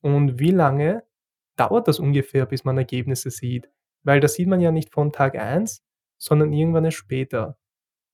[0.02, 1.04] Und wie lange
[1.56, 3.70] dauert das ungefähr, bis man Ergebnisse sieht?
[4.02, 5.82] Weil das sieht man ja nicht von Tag 1,
[6.18, 7.56] sondern irgendwann erst später.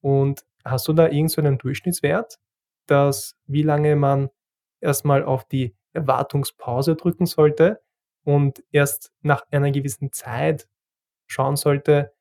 [0.01, 2.39] Und hast du da irgendeinen so Durchschnittswert,
[2.87, 4.31] dass wie lange man
[4.81, 7.83] erstmal auf die Erwartungspause drücken sollte
[8.25, 10.69] und erst nach einer gewissen Zeit
[11.27, 12.13] schauen sollte,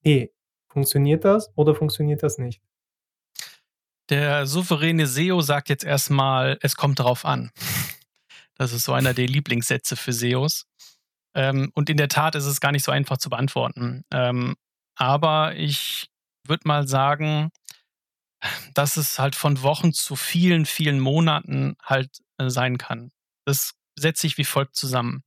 [0.00, 0.34] hey,
[0.68, 2.62] funktioniert das oder funktioniert das nicht?
[4.08, 7.50] Der souveräne SEO sagt jetzt erstmal, es kommt darauf an.
[8.62, 10.66] Das ist so einer der Lieblingssätze für SEOs.
[11.34, 14.04] Ähm, und in der Tat ist es gar nicht so einfach zu beantworten.
[14.12, 14.54] Ähm,
[14.94, 16.06] aber ich
[16.46, 17.50] würde mal sagen,
[18.74, 23.10] dass es halt von Wochen zu vielen, vielen Monaten halt äh, sein kann.
[23.44, 25.24] Das setzt sich wie folgt zusammen.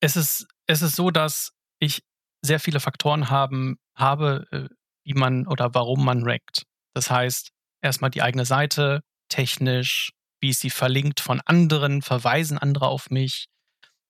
[0.00, 2.02] Es ist, es ist so, dass ich
[2.44, 4.68] sehr viele Faktoren haben, habe, äh,
[5.06, 6.66] wie man oder warum man rankt.
[6.92, 7.48] Das heißt,
[7.80, 10.12] erstmal die eigene Seite, technisch,
[10.46, 13.48] wie ist sie verlinkt von anderen, verweisen andere auf mich,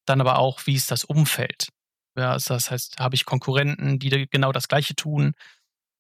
[0.05, 1.68] dann aber auch, wie ist das Umfeld.
[2.14, 5.33] Ja, also das heißt, habe ich Konkurrenten, die genau das Gleiche tun?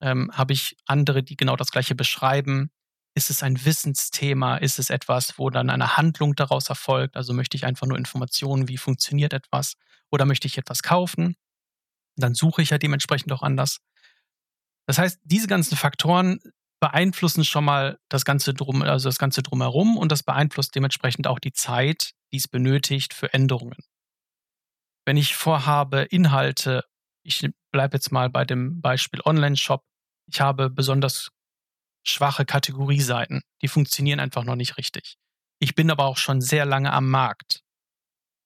[0.02, 2.70] Ähm, habe ich andere, die genau das Gleiche beschreiben?
[3.14, 4.58] Ist es ein Wissensthema?
[4.58, 7.16] Ist es etwas, wo dann eine Handlung daraus erfolgt?
[7.16, 9.76] Also möchte ich einfach nur Informationen, wie funktioniert etwas?
[10.10, 11.36] Oder möchte ich etwas kaufen?
[12.16, 13.78] Dann suche ich ja dementsprechend auch anders.
[14.84, 16.40] Das heißt, diese ganzen Faktoren
[16.86, 21.40] beeinflussen schon mal das Ganze drum, also das Ganze drumherum und das beeinflusst dementsprechend auch
[21.40, 23.82] die Zeit, die es benötigt für Änderungen.
[25.04, 26.84] Wenn ich vorhabe, Inhalte,
[27.24, 29.82] ich bleibe jetzt mal bei dem Beispiel Online-Shop,
[30.28, 31.30] ich habe besonders
[32.04, 35.16] schwache Kategorieseiten, die funktionieren einfach noch nicht richtig.
[35.58, 37.62] Ich bin aber auch schon sehr lange am Markt.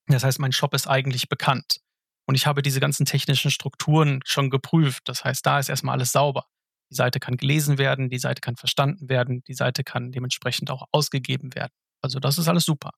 [0.07, 1.83] Das heißt, mein Shop ist eigentlich bekannt.
[2.26, 5.03] Und ich habe diese ganzen technischen Strukturen schon geprüft.
[5.05, 6.46] Das heißt, da ist erstmal alles sauber.
[6.90, 10.87] Die Seite kann gelesen werden, die Seite kann verstanden werden, die Seite kann dementsprechend auch
[10.90, 11.72] ausgegeben werden.
[12.03, 12.90] Also das ist alles super.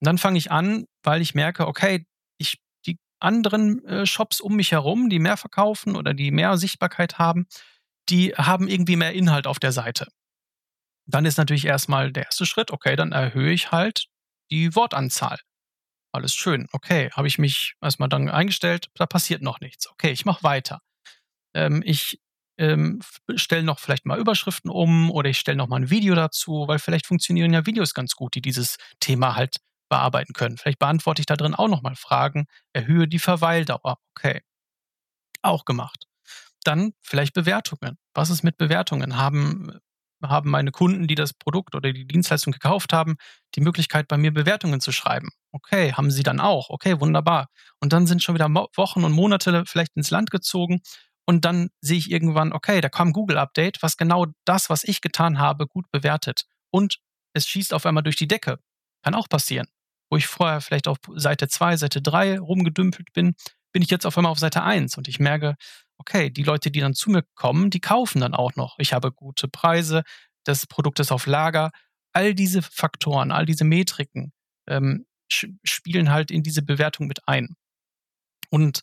[0.00, 2.06] Und dann fange ich an, weil ich merke, okay,
[2.38, 7.18] ich, die anderen äh, Shops um mich herum, die mehr verkaufen oder die mehr Sichtbarkeit
[7.18, 7.46] haben,
[8.08, 10.08] die haben irgendwie mehr Inhalt auf der Seite.
[11.08, 14.06] Dann ist natürlich erstmal der erste Schritt, okay, dann erhöhe ich halt
[14.50, 15.38] die Wortanzahl.
[16.12, 19.88] Alles schön, okay, habe ich mich erstmal dann eingestellt, da passiert noch nichts.
[19.90, 20.80] Okay, ich mache weiter.
[21.54, 22.20] Ähm, ich
[22.58, 23.00] ähm,
[23.36, 26.78] stelle noch vielleicht mal Überschriften um oder ich stelle noch mal ein Video dazu, weil
[26.78, 29.56] vielleicht funktionieren ja Videos ganz gut, die dieses Thema halt
[29.88, 30.56] bearbeiten können.
[30.56, 33.98] Vielleicht beantworte ich da drin auch noch mal Fragen, erhöhe die Verweildauer.
[34.16, 34.42] Okay,
[35.42, 36.06] auch gemacht.
[36.64, 37.98] Dann vielleicht Bewertungen.
[38.14, 39.16] Was ist mit Bewertungen?
[39.16, 39.78] Haben
[40.22, 43.16] haben meine Kunden, die das Produkt oder die Dienstleistung gekauft haben,
[43.54, 45.28] die Möglichkeit, bei mir Bewertungen zu schreiben.
[45.52, 46.70] Okay, haben sie dann auch.
[46.70, 47.48] Okay, wunderbar.
[47.80, 50.80] Und dann sind schon wieder Wochen und Monate vielleicht ins Land gezogen
[51.26, 55.38] und dann sehe ich irgendwann, okay, da kam Google-Update, was genau das, was ich getan
[55.38, 56.44] habe, gut bewertet.
[56.70, 56.98] Und
[57.34, 58.58] es schießt auf einmal durch die Decke.
[59.02, 59.66] Kann auch passieren.
[60.08, 63.34] Wo ich vorher vielleicht auf Seite 2, Seite 3 rumgedümpelt bin,
[63.72, 65.56] bin ich jetzt auf einmal auf Seite 1 und ich merke,
[65.98, 68.76] okay, die Leute, die dann zu mir kommen, die kaufen dann auch noch.
[68.78, 70.02] Ich habe gute Preise,
[70.44, 71.72] das Produkt ist auf Lager.
[72.12, 74.32] All diese Faktoren, all diese Metriken
[74.68, 77.56] ähm, spielen halt in diese Bewertung mit ein.
[78.50, 78.82] Und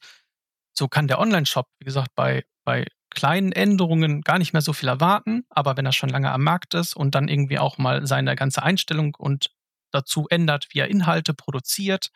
[0.74, 4.90] so kann der Online-Shop, wie gesagt, bei, bei kleinen Änderungen gar nicht mehr so viel
[4.90, 8.36] erwarten, aber wenn er schon lange am Markt ist und dann irgendwie auch mal seine
[8.36, 9.52] ganze Einstellung und
[9.92, 12.10] dazu ändert, wie er Inhalte produziert,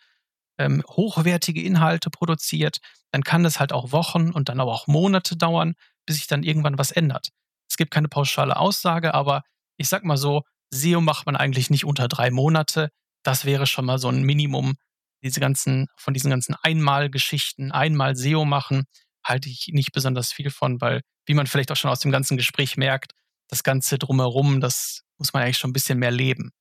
[0.58, 2.80] ähm, hochwertige Inhalte produziert,
[3.12, 6.44] dann kann das halt auch Wochen und dann aber auch Monate dauern, bis sich dann
[6.44, 7.30] irgendwann was ändert.
[7.70, 9.44] Es gibt keine pauschale Aussage, aber
[9.78, 12.90] ich sag mal so, SEO macht man eigentlich nicht unter drei Monate.
[13.24, 14.78] Das wäre schon mal so ein Minimum,
[15.24, 18.86] diese ganzen, von diesen ganzen Einmalgeschichten, einmal SEO machen,
[19.24, 22.38] halte ich nicht besonders viel von, weil, wie man vielleicht auch schon aus dem ganzen
[22.38, 23.14] Gespräch merkt,
[23.50, 26.52] das Ganze drumherum, das muss man eigentlich schon ein bisschen mehr leben.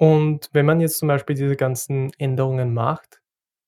[0.00, 3.20] Und wenn man jetzt zum Beispiel diese ganzen Änderungen macht,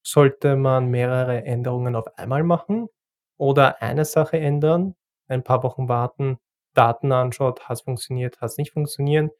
[0.07, 2.88] sollte man mehrere Änderungen auf einmal machen
[3.37, 4.94] oder eine Sache ändern,
[5.29, 6.38] ein paar Wochen warten,
[6.75, 9.33] Daten anschaut, hat es funktioniert, hat es nicht funktioniert,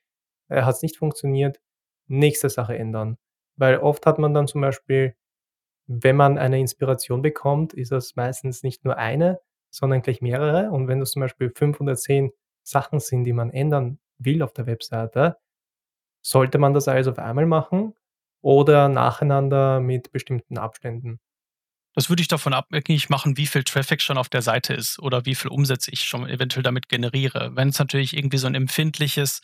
[0.49, 1.61] äh, hat es nicht funktioniert
[2.11, 3.17] nächste Sache ändern.
[3.57, 5.15] Weil oft hat man dann zum Beispiel,
[5.87, 10.71] wenn man eine Inspiration bekommt, ist das meistens nicht nur eine, sondern gleich mehrere.
[10.71, 12.31] Und wenn du zum Beispiel 5 oder 10
[12.63, 15.37] Sachen sind, die man ändern will auf der Webseite,
[16.23, 17.95] sollte man das alles auf einmal machen
[18.43, 21.21] oder nacheinander mit bestimmten Abständen?
[21.95, 25.27] Das würde ich davon abhängig machen, wie viel Traffic schon auf der Seite ist oder
[25.27, 27.51] wie viel Umsätze ich schon eventuell damit generiere.
[27.55, 29.41] Wenn es natürlich irgendwie so ein empfindliches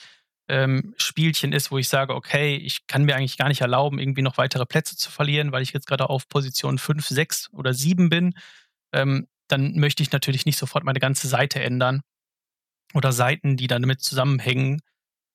[0.48, 4.22] ähm, Spielchen ist, wo ich sage, okay, ich kann mir eigentlich gar nicht erlauben, irgendwie
[4.22, 8.09] noch weitere Plätze zu verlieren, weil ich jetzt gerade auf Position 5, 6 oder 7
[8.09, 8.35] bin,
[8.92, 12.02] ähm, dann möchte ich natürlich nicht sofort meine ganze Seite ändern
[12.94, 14.80] oder Seiten, die damit zusammenhängen,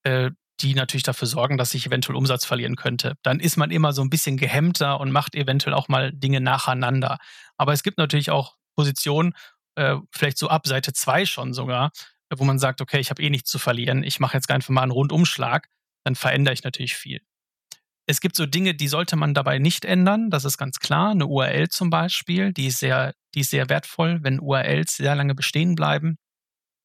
[0.03, 3.15] äh, die natürlich dafür sorgen, dass ich eventuell Umsatz verlieren könnte.
[3.23, 7.17] Dann ist man immer so ein bisschen gehemmter und macht eventuell auch mal Dinge nacheinander.
[7.57, 9.33] Aber es gibt natürlich auch Positionen,
[9.75, 11.91] äh, vielleicht so ab Seite 2 schon sogar,
[12.39, 14.83] wo man sagt, okay, ich habe eh nichts zu verlieren, ich mache jetzt einfach mal
[14.83, 15.67] einen Rundumschlag,
[16.03, 17.21] dann verändere ich natürlich viel.
[18.07, 21.11] Es gibt so Dinge, die sollte man dabei nicht ändern, das ist ganz klar.
[21.11, 24.19] Eine URL zum Beispiel, die ist sehr, die ist sehr wertvoll.
[24.23, 26.17] Wenn URLs sehr lange bestehen bleiben,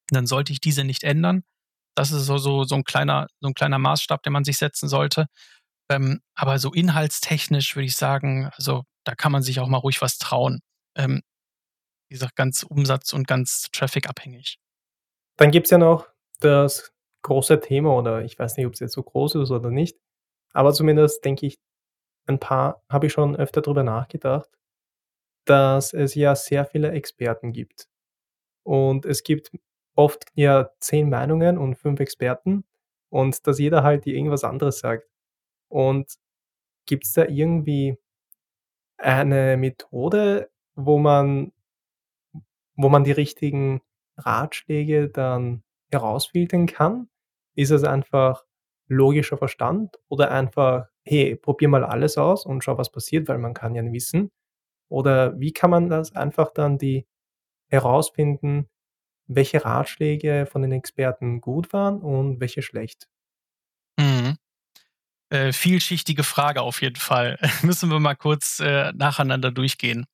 [0.08, 1.42] dann sollte ich diese nicht ändern.
[1.96, 4.88] Das ist so, so, so, ein, kleiner, so ein kleiner Maßstab, den man sich setzen
[4.88, 5.26] sollte.
[5.90, 10.02] Ähm, aber so inhaltstechnisch würde ich sagen, also da kann man sich auch mal ruhig
[10.02, 10.60] was trauen.
[10.96, 11.22] Ähm,
[12.08, 14.58] wie gesagt, ganz Umsatz- und ganz Traffic abhängig.
[15.38, 16.08] Dann gibt es ja noch
[16.40, 19.98] das große Thema, oder ich weiß nicht, ob es jetzt so groß ist oder nicht,
[20.52, 21.58] aber zumindest denke ich,
[22.26, 24.48] ein paar habe ich schon öfter darüber nachgedacht,
[25.46, 27.88] dass es ja sehr viele Experten gibt.
[28.64, 29.52] Und es gibt
[29.96, 32.64] oft ja 10 Meinungen und 5 Experten
[33.10, 35.08] und dass jeder halt irgendwas anderes sagt.
[35.68, 36.14] Und
[36.86, 37.98] gibt es da irgendwie
[38.98, 41.52] eine Methode, wo man
[42.76, 43.80] wo man die richtigen
[44.18, 47.08] Ratschläge dann herausfiltern kann?
[47.54, 48.44] Ist es einfach
[48.88, 53.54] logischer Verstand oder einfach: „Hey, probier mal alles aus und schau, was passiert“, weil man
[53.54, 54.30] kann ja nie wissen?
[54.90, 57.06] Oder wie kann man das einfach dann die
[57.70, 58.68] herausfinden,
[59.28, 63.08] welche Ratschläge von den Experten gut waren und welche schlecht?
[63.98, 64.36] Mhm.
[65.30, 67.38] Äh, vielschichtige Frage auf jeden Fall.
[67.62, 70.06] Müssen wir mal kurz äh, nacheinander durchgehen.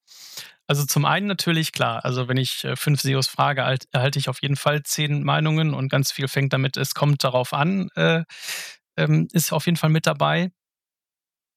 [0.72, 4.30] Also zum einen natürlich klar, also wenn ich äh, fünf SEOs frage, halt, erhalte ich
[4.30, 8.24] auf jeden Fall zehn Meinungen und ganz viel fängt damit, es kommt darauf an, äh,
[8.96, 10.50] ähm, ist auf jeden Fall mit dabei.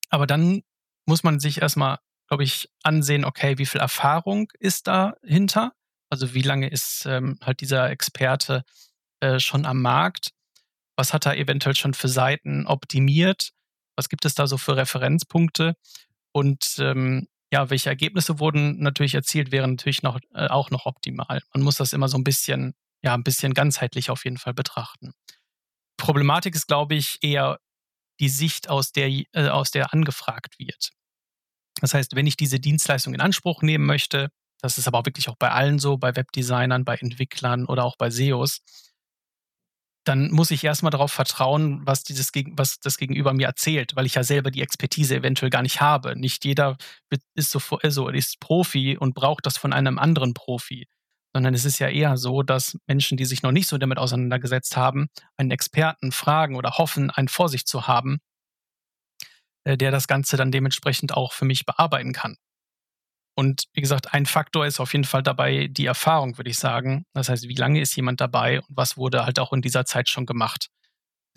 [0.10, 0.64] Aber dann
[1.06, 5.72] muss man sich erstmal, glaube ich, ansehen, okay, wie viel Erfahrung ist dahinter?
[6.10, 8.66] Also wie lange ist ähm, halt dieser Experte
[9.22, 10.32] äh, schon am Markt?
[10.98, 13.52] Was hat er eventuell schon für Seiten optimiert?
[13.96, 15.78] Was gibt es da so für Referenzpunkte?
[16.34, 21.42] Und ähm, ja, welche Ergebnisse wurden natürlich erzielt, wären natürlich noch, äh, auch noch optimal.
[21.54, 25.14] Man muss das immer so ein bisschen, ja, ein bisschen ganzheitlich auf jeden Fall betrachten.
[25.98, 27.60] Problematik ist, glaube ich, eher
[28.20, 30.92] die Sicht, aus der, äh, aus der angefragt wird.
[31.82, 34.30] Das heißt, wenn ich diese Dienstleistung in Anspruch nehmen möchte,
[34.62, 37.98] das ist aber auch wirklich auch bei allen so, bei Webdesignern, bei Entwicklern oder auch
[37.98, 38.62] bei SEOs,
[40.06, 44.16] dann muss ich erstmal darauf vertrauen, was, dieses, was das Gegenüber mir erzählt, weil ich
[44.16, 46.16] ja selber die Expertise eventuell gar nicht habe.
[46.16, 46.78] Nicht jeder
[47.34, 50.88] ist, so, also ist Profi und braucht das von einem anderen Profi,
[51.34, 54.78] sondern es ist ja eher so, dass Menschen, die sich noch nicht so damit auseinandergesetzt
[54.78, 58.20] haben, einen Experten fragen oder hoffen, einen vor sich zu haben,
[59.64, 62.38] äh, der das Ganze dann dementsprechend auch für mich bearbeiten kann.
[63.36, 67.06] Und wie gesagt, ein Faktor ist auf jeden Fall dabei die Erfahrung, würde ich sagen.
[67.14, 70.10] Das heißt, wie lange ist jemand dabei und was wurde halt auch in dieser Zeit
[70.10, 70.70] schon gemacht?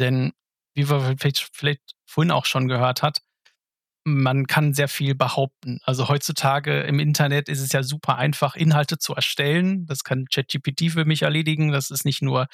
[0.01, 0.33] Denn,
[0.75, 3.19] wie wir vielleicht, vielleicht vorhin auch schon gehört hat,
[4.05, 5.81] man kann sehr viel behaupten.
[5.85, 9.87] Also heutzutage im Internet ist es ja super einfach, Inhalte zu erstellen.
[9.87, 11.73] Das kann ChatGPT für mich erledigen.
[11.73, 12.47] Das ist nicht nur,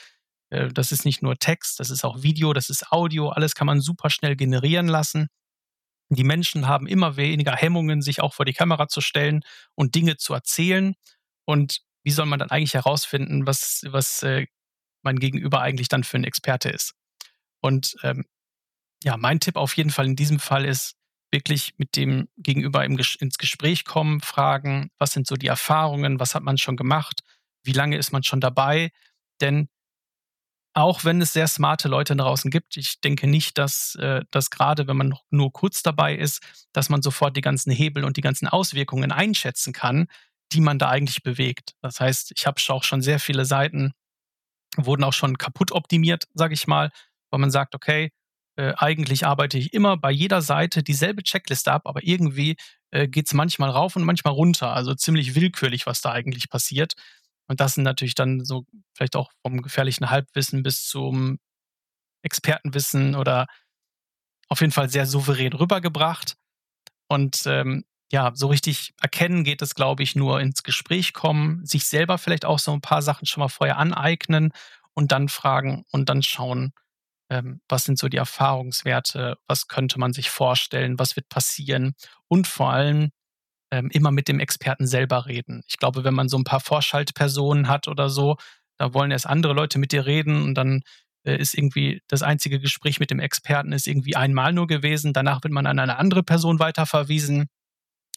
[0.50, 3.28] äh, das ist nicht nur Text, das ist auch Video, das ist Audio.
[3.28, 5.28] Alles kann man super schnell generieren lassen.
[6.14, 9.42] Die Menschen haben immer weniger Hemmungen, sich auch vor die Kamera zu stellen
[9.74, 10.94] und Dinge zu erzählen.
[11.44, 14.46] Und wie soll man dann eigentlich herausfinden, was, was äh,
[15.02, 16.94] mein Gegenüber eigentlich dann für ein Experte ist?
[17.60, 18.24] Und ähm,
[19.02, 20.96] ja, mein Tipp auf jeden Fall in diesem Fall ist,
[21.34, 26.36] wirklich mit dem Gegenüber im, ins Gespräch kommen, fragen, was sind so die Erfahrungen, was
[26.36, 27.22] hat man schon gemacht,
[27.64, 28.92] wie lange ist man schon dabei?
[29.40, 29.68] Denn
[30.74, 34.86] auch wenn es sehr smarte Leute draußen gibt, ich denke nicht, dass, äh, dass gerade
[34.88, 38.48] wenn man nur kurz dabei ist, dass man sofort die ganzen Hebel und die ganzen
[38.48, 40.08] Auswirkungen einschätzen kann,
[40.52, 41.74] die man da eigentlich bewegt.
[41.80, 43.92] Das heißt, ich habe auch schon sehr viele Seiten,
[44.76, 46.90] wurden auch schon kaputt optimiert, sage ich mal,
[47.30, 48.10] weil man sagt, okay,
[48.56, 52.56] äh, eigentlich arbeite ich immer bei jeder Seite dieselbe Checkliste ab, aber irgendwie
[52.90, 54.72] äh, geht es manchmal rauf und manchmal runter.
[54.74, 56.94] Also ziemlich willkürlich, was da eigentlich passiert.
[57.46, 58.64] Und das sind natürlich dann so
[58.94, 61.38] vielleicht auch vom gefährlichen Halbwissen bis zum
[62.22, 63.46] Expertenwissen oder
[64.48, 66.36] auf jeden Fall sehr souverän rübergebracht.
[67.08, 71.86] Und ähm, ja, so richtig erkennen geht es, glaube ich, nur ins Gespräch kommen, sich
[71.86, 74.52] selber vielleicht auch so ein paar Sachen schon mal vorher aneignen
[74.94, 76.72] und dann fragen und dann schauen,
[77.30, 81.94] ähm, was sind so die Erfahrungswerte, was könnte man sich vorstellen, was wird passieren
[82.28, 83.10] und vor allem
[83.74, 85.62] ähm, immer mit dem Experten selber reden.
[85.66, 88.36] Ich glaube, wenn man so ein paar Vorschaltpersonen hat oder so,
[88.78, 90.82] da wollen erst andere Leute mit dir reden und dann
[91.24, 95.12] äh, ist irgendwie das einzige Gespräch mit dem Experten ist irgendwie einmal nur gewesen.
[95.12, 97.48] Danach wird man an eine andere Person weiterverwiesen.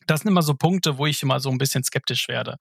[0.06, 2.58] Das sind immer so Punkte, wo ich immer so ein bisschen skeptisch werde.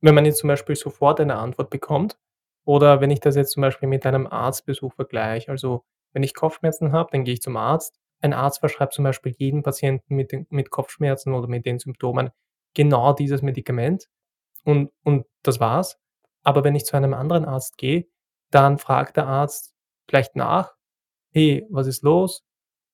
[0.00, 2.16] Wenn man jetzt zum Beispiel sofort eine Antwort bekommt
[2.64, 5.50] oder wenn ich das jetzt zum Beispiel mit einem Arztbesuch vergleiche.
[5.50, 7.98] Also, wenn ich Kopfschmerzen habe, dann gehe ich zum Arzt.
[8.22, 12.30] Ein Arzt verschreibt zum Beispiel jedem Patienten mit den mit Kopfschmerzen oder mit den Symptomen
[12.74, 14.08] genau dieses Medikament
[14.64, 15.98] und und das war's.
[16.44, 18.06] Aber wenn ich zu einem anderen Arzt gehe,
[18.52, 19.74] dann fragt der Arzt
[20.08, 20.74] vielleicht nach:
[21.32, 22.44] „Hey, was ist los?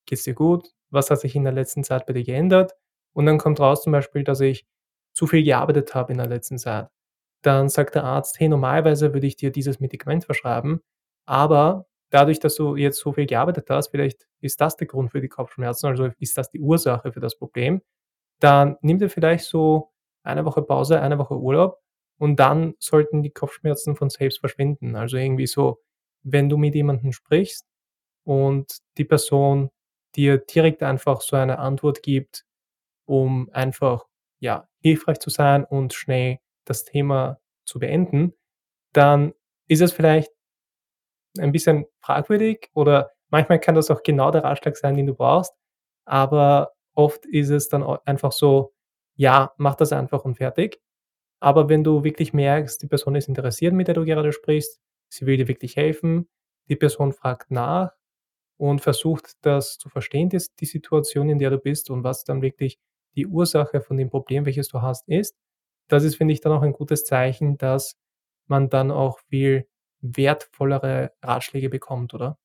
[0.07, 0.71] Geht's dir gut?
[0.91, 2.75] Was hat sich in der letzten Zeit bei dir geändert?“
[3.15, 4.67] Und dann kommt raus zum Beispiel, dass ich
[5.15, 6.89] zu viel gearbeitet habe in der letzten Zeit.
[7.43, 10.83] Dann sagt der Arzt: „Hey, normalerweise würde ich dir dieses Medikament verschreiben,
[11.27, 15.21] aber dadurch, dass du jetzt so viel gearbeitet hast, vielleicht ist das der Grund für
[15.21, 17.83] die Kopfschmerzen, also ist das die Ursache für das Problem.
[18.41, 19.93] Dann nimm dir vielleicht so
[20.25, 21.81] eine Woche Pause, eine Woche Urlaub
[22.19, 24.97] und dann sollten die Kopfschmerzen von selbst verschwinden.
[24.97, 25.81] Also irgendwie so,
[26.23, 27.67] wenn du mit jemandem sprichst
[28.25, 29.71] und die Person
[30.17, 32.45] dir direkt einfach so eine Antwort gibt,
[33.07, 34.07] um einfach,
[34.41, 38.35] ja, hilfreich zu sein und schnell das Thema zu beenden,
[38.95, 39.35] dann
[39.69, 40.32] ist es vielleicht
[41.39, 45.53] ein bisschen fragwürdig oder manchmal kann das auch genau der Ratschlag sein, den du brauchst,
[46.07, 48.73] aber oft ist es dann einfach so:
[49.17, 50.81] „Ja, mach das einfach und fertig.“
[51.41, 54.81] Aber wenn du wirklich merkst, die Person ist interessiert, mit der du gerade sprichst,
[55.11, 56.29] sie will dir wirklich helfen,
[56.69, 57.93] die Person fragt nach
[58.59, 62.43] und versucht, das zu verstehen, das die Situation, in der du bist und was dann
[62.43, 62.79] wirklich
[63.17, 65.37] die Ursache von dem Problem, welches du hast, ist.
[65.89, 67.97] Das ist, finde ich, dann auch ein gutes Zeichen, dass
[68.47, 69.67] man dann auch viel
[70.03, 72.39] wertvollere Ratschläge bekommt, oder?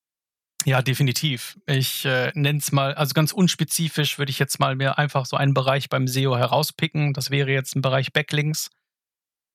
[0.65, 1.59] Ja, definitiv.
[1.65, 5.37] Ich äh, nenne es mal, also ganz unspezifisch würde ich jetzt mal mir einfach so
[5.37, 7.13] einen Bereich beim SEO herauspicken.
[7.13, 8.69] Das wäre jetzt ein Bereich Backlinks,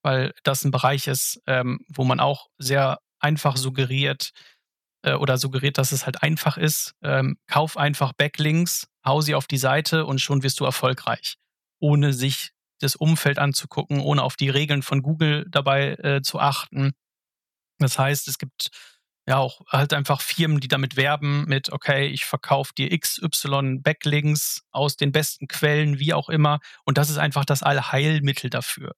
[0.03, 4.31] weil das ein Bereich ist, ähm, wo man auch sehr einfach suggeriert
[5.03, 6.95] äh, oder suggeriert, dass es halt einfach ist.
[7.03, 11.37] Ähm, kauf einfach Backlinks, hau sie auf die Seite und schon wirst du erfolgreich,
[11.79, 16.93] ohne sich das Umfeld anzugucken, ohne auf die Regeln von Google dabei äh, zu achten.
[17.83, 18.71] Das heißt, es gibt
[19.27, 24.63] ja auch halt einfach Firmen, die damit werben mit, okay, ich verkaufe dir XY Backlinks
[24.73, 26.61] aus den besten Quellen, wie auch immer.
[26.85, 28.93] Und das ist einfach das Allheilmittel dafür.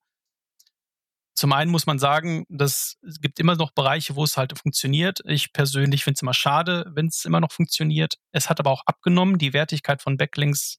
[1.36, 5.20] Zum einen muss man sagen, dass es gibt immer noch Bereiche, wo es halt funktioniert.
[5.26, 8.14] Ich persönlich finde es immer schade, wenn es immer noch funktioniert.
[8.30, 9.38] Es hat aber auch abgenommen.
[9.38, 10.78] Die Wertigkeit von Backlinks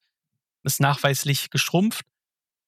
[0.63, 2.05] ist nachweislich geschrumpft.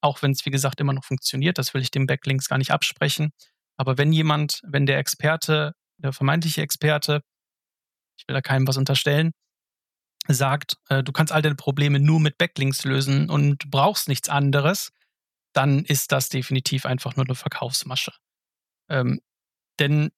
[0.01, 1.57] Auch wenn es, wie gesagt, immer noch funktioniert.
[1.57, 3.31] Das will ich dem Backlinks gar nicht absprechen.
[3.77, 7.21] Aber wenn jemand, wenn der Experte, der vermeintliche Experte,
[8.17, 9.31] ich will da keinem was unterstellen,
[10.27, 14.91] sagt, äh, du kannst all deine Probleme nur mit Backlinks lösen und brauchst nichts anderes,
[15.53, 18.11] dann ist das definitiv einfach nur eine Verkaufsmasche.
[18.89, 19.21] Ähm,
[19.79, 20.11] denn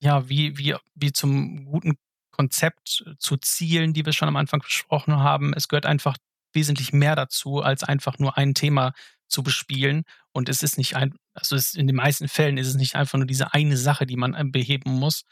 [0.00, 1.98] ja, wie, wie, wie zum guten
[2.30, 6.16] Konzept zu Zielen, die wir schon am Anfang besprochen haben, es gehört einfach
[6.52, 8.92] wesentlich mehr dazu, als einfach nur ein Thema
[9.28, 10.04] zu bespielen.
[10.32, 13.18] Und es ist nicht ein, also es, in den meisten Fällen ist es nicht einfach
[13.18, 15.24] nur diese eine Sache, die man äh, beheben muss,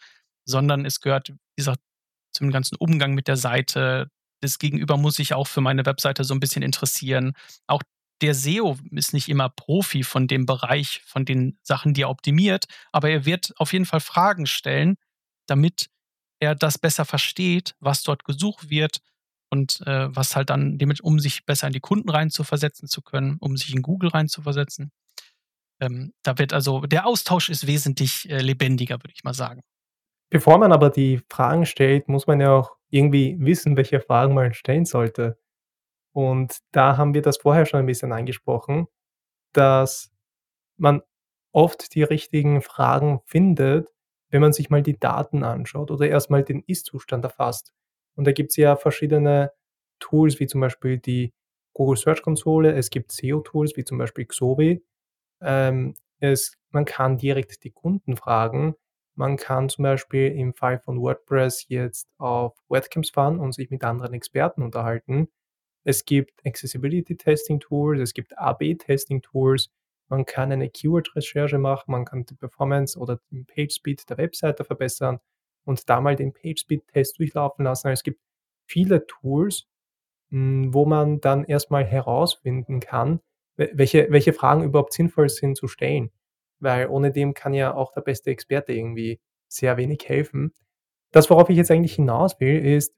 [0.45, 1.81] sondern es gehört, wie gesagt,
[2.33, 4.11] zum ganzen Umgang mit der Seite.
[4.41, 7.33] Das Gegenüber muss sich auch für meine Webseite so ein bisschen interessieren.
[7.67, 7.83] Auch
[8.23, 12.67] der SEO ist nicht immer Profi von dem Bereich, von den Sachen, die er optimiert,
[12.93, 14.97] aber er wird auf jeden Fall Fragen stellen,
[15.47, 15.89] damit
[16.41, 18.99] er das besser versteht, was dort gesucht wird
[19.51, 23.57] und äh, was halt dann, um sich besser in die Kunden reinzuversetzen zu können, um
[23.57, 24.93] sich in Google reinzuversetzen.
[25.81, 29.63] Ähm, da wird also, der Austausch ist wesentlich äh, lebendiger, würde ich mal sagen.
[30.31, 34.55] Bevor man aber die Fragen stellt, muss man ja auch irgendwie wissen, welche Fragen man
[34.55, 35.39] stellen sollte.
[36.13, 38.87] Und da haben wir das vorher schon ein bisschen angesprochen,
[39.53, 40.11] dass
[40.77, 41.03] man
[41.53, 43.93] oft die richtigen Fragen findet,
[44.31, 47.73] wenn man sich mal die Daten anschaut oder erst mal den Ist-Zustand erfasst.
[48.17, 49.53] Und da gibt's ja verschiedene
[50.01, 51.33] Tools, wie zum Beispiel die
[51.73, 52.73] Google Search Konsole.
[52.73, 54.83] Es gibt SEO-Tools wie zum Beispiel Xovi.
[55.41, 58.75] Ähm, es man kann direkt die Kunden fragen.
[59.15, 63.83] Man kann zum Beispiel im Fall von WordPress jetzt auf Webcams fahren und sich mit
[63.83, 65.29] anderen Experten unterhalten.
[65.85, 69.71] Es gibt Accessibility Testing Tools, es gibt AB Testing Tools.
[70.09, 74.63] Man kann eine Keyword-Recherche machen, man kann die Performance oder den Page Speed der Webseite
[74.65, 75.19] verbessern
[75.65, 77.89] und da mal den Page Speed Test durchlaufen lassen.
[77.89, 78.21] Also es gibt
[78.67, 79.67] viele Tools,
[80.31, 83.21] hm, wo man dann erstmal herausfinden kann,
[83.57, 86.11] welche welche Fragen überhaupt sinnvoll sind zu stellen.
[86.61, 90.53] Weil ohne dem kann ja auch der beste Experte irgendwie sehr wenig helfen.
[91.13, 92.95] Das, worauf ich jetzt eigentlich hinaus will, ist,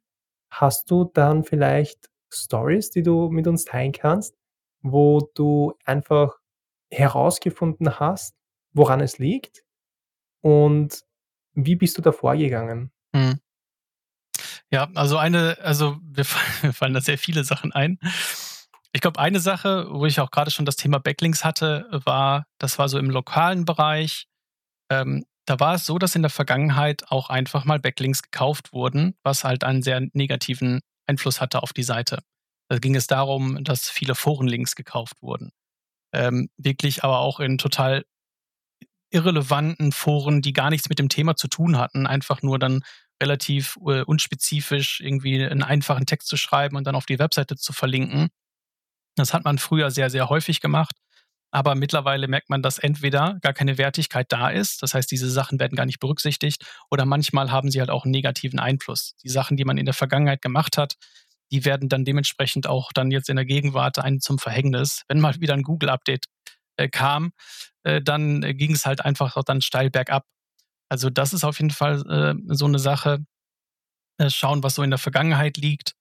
[0.51, 4.37] hast du dann vielleicht Stories, die du mit uns teilen kannst,
[4.83, 6.39] wo du einfach
[6.91, 8.35] herausgefunden hast,
[8.73, 9.65] woran es liegt?
[10.41, 11.05] Und
[11.55, 12.93] wie bist du da vorgegangen?
[13.13, 13.41] Mhm.
[14.71, 16.25] Ja, also eine also mir
[16.73, 17.99] fallen da sehr viele Sachen ein.
[18.95, 22.79] Ich glaube, eine Sache, wo ich auch gerade schon das Thema Backlinks hatte, war das
[22.79, 24.27] war so im lokalen Bereich.
[24.91, 29.15] Ähm, da war es so, dass in der Vergangenheit auch einfach mal Backlinks gekauft wurden,
[29.23, 32.21] was halt einen sehr negativen Einfluss hatte auf die Seite.
[32.69, 35.53] Da ging es darum, dass viele Forenlinks gekauft wurden.
[36.13, 38.05] Ähm, wirklich aber auch in total
[39.11, 42.83] irrelevanten Foren, die gar nichts mit dem Thema zu tun hatten, einfach nur dann
[43.23, 47.73] relativ äh, unspezifisch irgendwie einen einfachen Text zu schreiben und dann auf die Webseite zu
[47.73, 48.29] verlinken.
[49.19, 50.95] Das hat man früher sehr, sehr häufig gemacht.
[51.51, 55.59] Aber mittlerweile merkt man, dass entweder gar keine Wertigkeit da ist, das heißt, diese Sachen
[55.59, 59.15] werden gar nicht berücksichtigt, oder manchmal haben sie halt auch einen negativen Einfluss.
[59.25, 60.97] Die Sachen, die man in der Vergangenheit gemacht hat,
[61.51, 65.05] die werden dann dementsprechend auch dann jetzt in der Gegenwart einen zum Verhängnis.
[65.09, 66.27] Wenn mal wieder ein Google-Update
[66.77, 67.33] äh, kam,
[67.83, 70.27] äh, dann äh, ging es halt einfach auch dann steil bergab.
[70.91, 73.25] Also das ist auf jeden Fall äh, so eine Sache.
[74.19, 75.95] Äh, schauen, was so in der Vergangenheit liegt.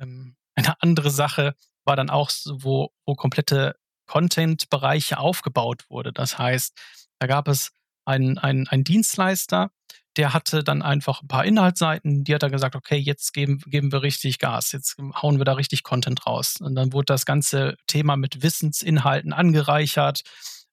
[0.00, 3.76] Ähm, eine andere Sache war dann auch, so, wo, wo komplette
[4.06, 6.12] Content-Bereiche aufgebaut wurde.
[6.12, 6.76] Das heißt,
[7.18, 7.72] da gab es
[8.04, 9.70] einen, einen, einen Dienstleister,
[10.16, 13.90] der hatte dann einfach ein paar Inhaltsseiten, die hat er gesagt, okay, jetzt geben, geben
[13.90, 16.56] wir richtig Gas, jetzt hauen wir da richtig Content raus.
[16.60, 20.22] Und dann wurde das ganze Thema mit Wissensinhalten angereichert.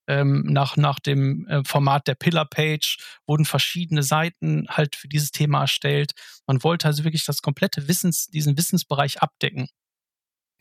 [0.07, 2.97] Ähm, nach, nach dem äh, Format der Pillar Page
[3.27, 6.13] wurden verschiedene Seiten halt für dieses Thema erstellt.
[6.47, 9.69] Man wollte also wirklich das komplette Wissens, diesen Wissensbereich abdecken.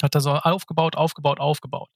[0.02, 1.88] Hat er so aufgebaut, aufgebaut, aufgebaut.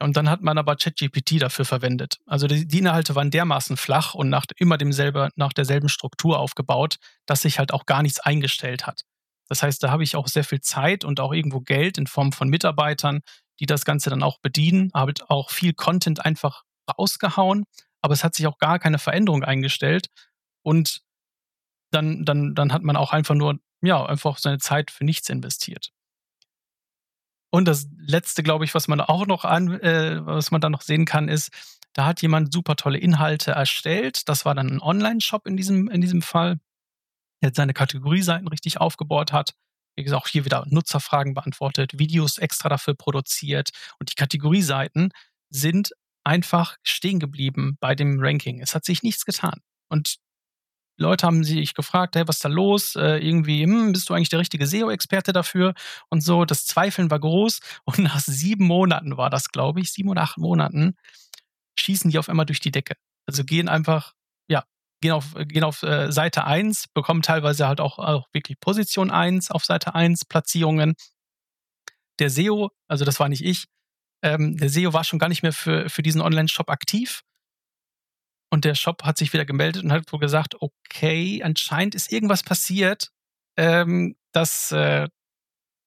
[0.00, 2.18] Und dann hat man aber ChatGPT dafür verwendet.
[2.26, 6.96] Also die, die, Inhalte waren dermaßen flach und nach immer demselben, nach derselben Struktur aufgebaut,
[7.26, 9.02] dass sich halt auch gar nichts eingestellt hat.
[9.48, 12.32] Das heißt, da habe ich auch sehr viel Zeit und auch irgendwo Geld in Form
[12.32, 13.20] von Mitarbeitern,
[13.60, 16.64] die das Ganze dann auch bedienen, habe auch viel Content einfach
[16.98, 17.64] rausgehauen,
[18.02, 20.08] aber es hat sich auch gar keine Veränderung eingestellt.
[20.62, 21.00] Und
[21.92, 25.93] dann, dann, dann hat man auch einfach nur, ja, einfach seine Zeit für nichts investiert.
[27.54, 30.80] Und das letzte, glaube ich, was man auch noch an, äh, was man da noch
[30.80, 31.52] sehen kann, ist,
[31.92, 34.28] da hat jemand super tolle Inhalte erstellt.
[34.28, 36.58] Das war dann ein Online-Shop in diesem, in diesem Fall,
[37.44, 39.54] der seine Kategorieseiten richtig aufgebaut hat.
[39.94, 43.70] Wie gesagt, auch hier wieder Nutzerfragen beantwortet, Videos extra dafür produziert.
[44.00, 45.10] Und die Kategorieseiten
[45.48, 45.92] sind
[46.24, 48.62] einfach stehen geblieben bei dem Ranking.
[48.62, 49.60] Es hat sich nichts getan.
[49.88, 50.16] Und
[50.96, 52.96] Leute haben sich gefragt, hey, was ist da los?
[52.96, 55.74] Äh, irgendwie, hm, bist du eigentlich der richtige SEO-Experte dafür?
[56.08, 57.60] Und so, das Zweifeln war groß.
[57.84, 60.96] Und nach sieben Monaten war das, glaube ich, sieben oder acht Monaten,
[61.78, 62.94] schießen die auf einmal durch die Decke.
[63.26, 64.12] Also gehen einfach,
[64.48, 64.64] ja,
[65.00, 69.50] gehen auf, gehen auf äh, Seite 1, bekommen teilweise halt auch, auch wirklich Position 1
[69.50, 70.94] auf Seite 1, Platzierungen.
[72.20, 73.66] Der SEO, also das war nicht ich,
[74.22, 77.22] ähm, der SEO war schon gar nicht mehr für, für diesen Online-Shop aktiv
[78.54, 82.44] und der Shop hat sich wieder gemeldet und hat wohl gesagt, okay, anscheinend ist irgendwas
[82.44, 83.10] passiert,
[83.56, 85.08] ähm, dass, äh,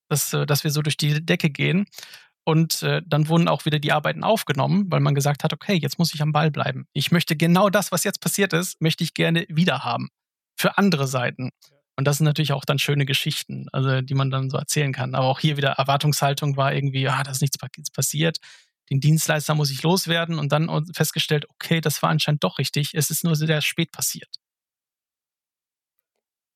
[0.10, 1.86] dass, äh, dass wir so durch die Decke gehen.
[2.44, 5.98] Und äh, dann wurden auch wieder die Arbeiten aufgenommen, weil man gesagt hat, okay, jetzt
[5.98, 6.88] muss ich am Ball bleiben.
[6.92, 10.10] Ich möchte genau das, was jetzt passiert ist, möchte ich gerne wieder haben.
[10.58, 11.52] Für andere Seiten.
[11.96, 15.16] Und das sind natürlich auch dann schöne Geschichten, also die man dann so erzählen kann.
[15.16, 17.58] Aber auch hier wieder Erwartungshaltung war irgendwie, ja, da ist nichts
[17.94, 18.40] passiert
[18.90, 23.10] den Dienstleister muss ich loswerden und dann festgestellt, okay, das war anscheinend doch richtig, es
[23.10, 24.30] ist nur sehr spät passiert.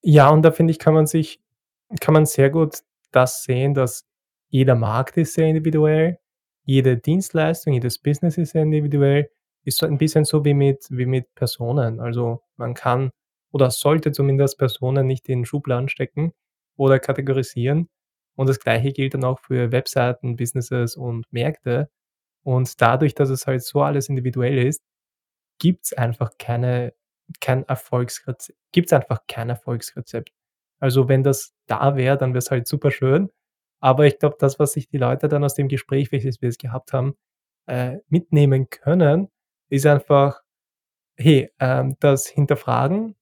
[0.03, 1.39] Ja, und da finde ich, kann man sich,
[1.99, 2.79] kann man sehr gut
[3.11, 4.05] das sehen, dass
[4.49, 6.19] jeder Markt ist sehr individuell,
[6.63, 9.29] jede Dienstleistung, jedes Business ist sehr individuell,
[9.63, 11.99] ist ein bisschen so wie mit, wie mit Personen.
[11.99, 13.11] Also man kann
[13.51, 16.33] oder sollte zumindest Personen nicht in Schubladen stecken
[16.77, 17.89] oder kategorisieren.
[18.35, 21.89] Und das gleiche gilt dann auch für Webseiten, Businesses und Märkte.
[22.43, 24.81] Und dadurch, dass es halt so alles individuell ist,
[25.59, 26.93] gibt's einfach keine
[27.41, 30.31] kein Erfolgsrezept gibt's einfach kein Erfolgsrezept.
[30.79, 33.31] Also, wenn das da wäre, dann wäre es halt super schön.
[33.81, 36.59] Aber ich glaube, das, was sich die Leute dann aus dem Gespräch, welches wir jetzt
[36.59, 37.15] gehabt haben,
[37.67, 39.29] äh, mitnehmen können,
[39.69, 40.41] ist einfach,
[41.17, 43.15] hey, ähm, das Hinterfragen,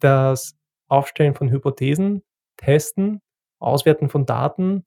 [0.00, 0.56] das
[0.88, 2.22] Aufstellen von Hypothesen,
[2.58, 3.20] Testen,
[3.60, 4.84] Auswerten von Daten,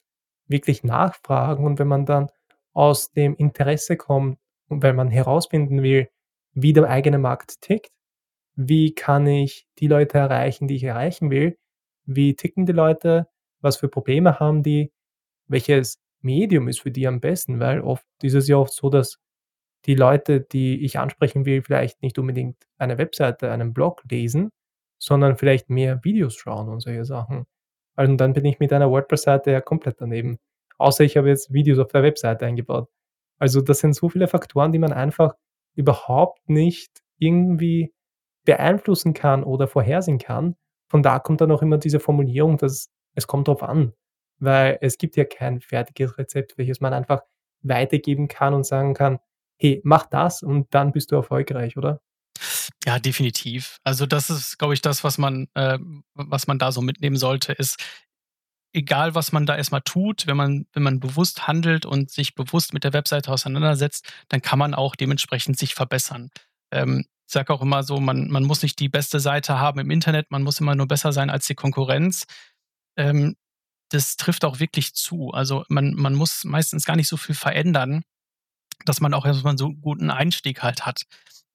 [0.48, 2.30] wirklich nachfragen und wenn man dann
[2.76, 4.38] aus dem Interesse kommt
[4.70, 6.10] weil man herausfinden will,
[6.54, 7.92] wie der eigene Markt tickt.
[8.56, 11.58] Wie kann ich die Leute erreichen, die ich erreichen will?
[12.06, 13.28] Wie ticken die Leute?
[13.62, 14.92] Was für Probleme haben die?
[15.48, 17.60] Welches Medium ist für die am besten?
[17.60, 19.20] Weil oft ist es ja oft so, dass
[19.86, 24.52] die Leute, die ich ansprechen will, vielleicht nicht unbedingt eine Webseite, einen Blog lesen,
[25.00, 27.46] sondern vielleicht mehr Videos schauen und solche Sachen.
[27.96, 30.40] Also, dann bin ich mit einer WordPress-Seite ja komplett daneben.
[30.78, 32.90] Außer ich habe jetzt Videos auf der Webseite eingebaut.
[33.40, 35.34] Also, das sind so viele Faktoren, die man einfach
[35.76, 37.94] überhaupt nicht irgendwie
[38.46, 40.56] beeinflussen kann oder vorhersehen kann.
[40.90, 43.94] Von da kommt dann auch immer diese Formulierung, dass es kommt drauf an,
[44.40, 47.22] weil es gibt ja kein fertiges Rezept, welches man einfach
[47.64, 49.20] weitergeben kann und sagen kann:
[49.58, 52.02] „Hey, mach das und dann bist du erfolgreich“, oder?
[52.86, 53.80] Ja, definitiv.
[53.84, 55.80] Also, das ist, glaube ich, das, was man äh,
[56.14, 57.78] was man da so mitnehmen sollte, ist
[58.76, 62.36] egal, was man da erst mal tut, wenn man wenn man bewusst handelt und sich
[62.36, 66.32] bewusst mit der Webseite auseinandersetzt, dann kann man auch dementsprechend sich verbessern.
[66.72, 69.92] Ähm, ich sage auch immer so, man man muss nicht die beste Seite haben im
[69.92, 72.26] Internet, man muss immer nur besser sein als die Konkurrenz.
[72.98, 73.36] Ähm,
[73.92, 75.32] das trifft auch wirklich zu.
[75.32, 78.04] Also, man man muss meistens gar nicht so viel verändern,
[78.86, 81.04] dass man auch erst mal so 'n guten Einstieg halt hat.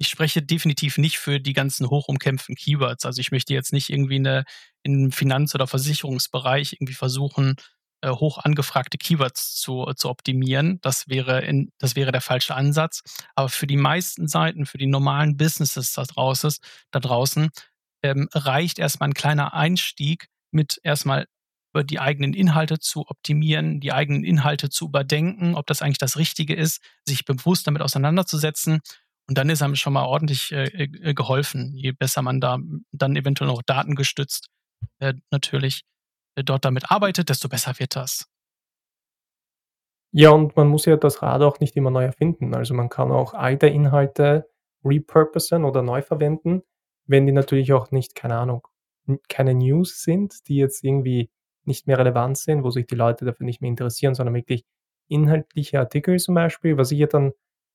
[0.03, 3.05] Ich spreche definitiv nicht für die ganzen hoch umkämpften Keywords.
[3.05, 4.45] Also, ich möchte jetzt nicht irgendwie in der
[4.83, 7.57] im Finanz oder Versicherungsbereich irgendwie versuchen,
[8.01, 10.79] äh, hoch angefragte Keywords zu zu optimieren.
[10.81, 13.03] Das wäre in das wäre der falsche Ansatz.
[13.35, 16.61] Aber für die meisten Seiten, für die normalen Businesses da draußes
[16.93, 17.51] da draußen,
[18.03, 21.27] ähm, reicht erst mal 'n kleiner Einstieg mit erst mal
[21.75, 26.17] über die eigenen Inhalte zu optimieren, die eigenen Inhalte zu überdenken, ob das eigentlich das
[26.17, 28.81] Richtige ist, sich bewusst damit auseinanderzusetzen.
[29.31, 32.59] Und dann ist einem schon mal ordentlich, äh, äh, geholfen, je besser man da
[32.91, 34.49] dann eventuell noch datengestützt,
[34.99, 35.85] äh, natürlich,
[36.35, 38.27] äh, dort damit arbeitet, desto besser wird das.
[40.13, 42.57] Ja, und man muss ja das Rad auch nicht immer neu erfinden.
[42.57, 44.51] Also, man kann auch alte Inhalte
[44.85, 46.63] repurposen oder neu verwenden,
[47.07, 48.67] wenn die natürlich auch nicht, keine Ahnung,
[49.29, 51.31] keine News sind, die jetzt irgendwie
[51.65, 54.65] nicht mehr relevant sind, wo sich die Leute dafür nicht mehr interessieren, sondern wirklich
[55.07, 56.77] inhaltliche Artikel zum Beispiel.
[56.77, 57.33] Was ich ja dann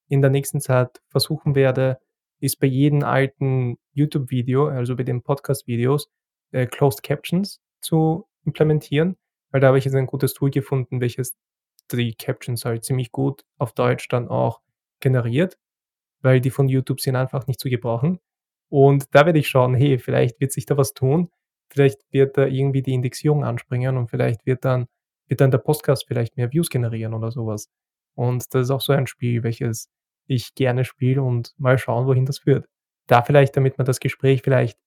[0.08, 1.99] in der nächsten Zeit versuchen werde,
[2.39, 6.10] ist bei jedem alten YouTube-Video, also bei den Podcast-Videos,
[6.51, 9.18] äh, Closed Captions zu implementieren,
[9.51, 11.36] weil da habe ich jetzt ein gutes Tool gefunden, welches
[11.91, 14.62] die Captions halt ziemlich gut auf Deutsch dann auch
[14.99, 15.58] generiert,
[16.22, 18.20] weil die von YouTube sind einfach nicht zu gebrauchen.
[18.70, 21.30] Und da werde ich schauen, hey, vielleicht wird sich da was tun.
[21.70, 24.88] Vielleicht wird da irgendwie die Indexierung anspringen und vielleicht wird dann
[25.28, 27.70] wird dann der Podcast vielleicht mehr Views generieren oder so was.
[28.16, 29.89] Und das ist auch so ein Spiel, welches
[30.28, 32.68] ich gerne spiele und mal schauen, wohin das führt.
[33.07, 34.80] Da vielleicht, damit wir das Gespräch vielleicht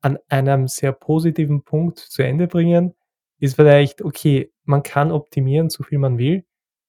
[0.00, 2.94] an einem sehr positiven Punkt zu Ende bringen,
[3.38, 6.44] ist vielleicht, okay, man kann optimieren, so viel man will,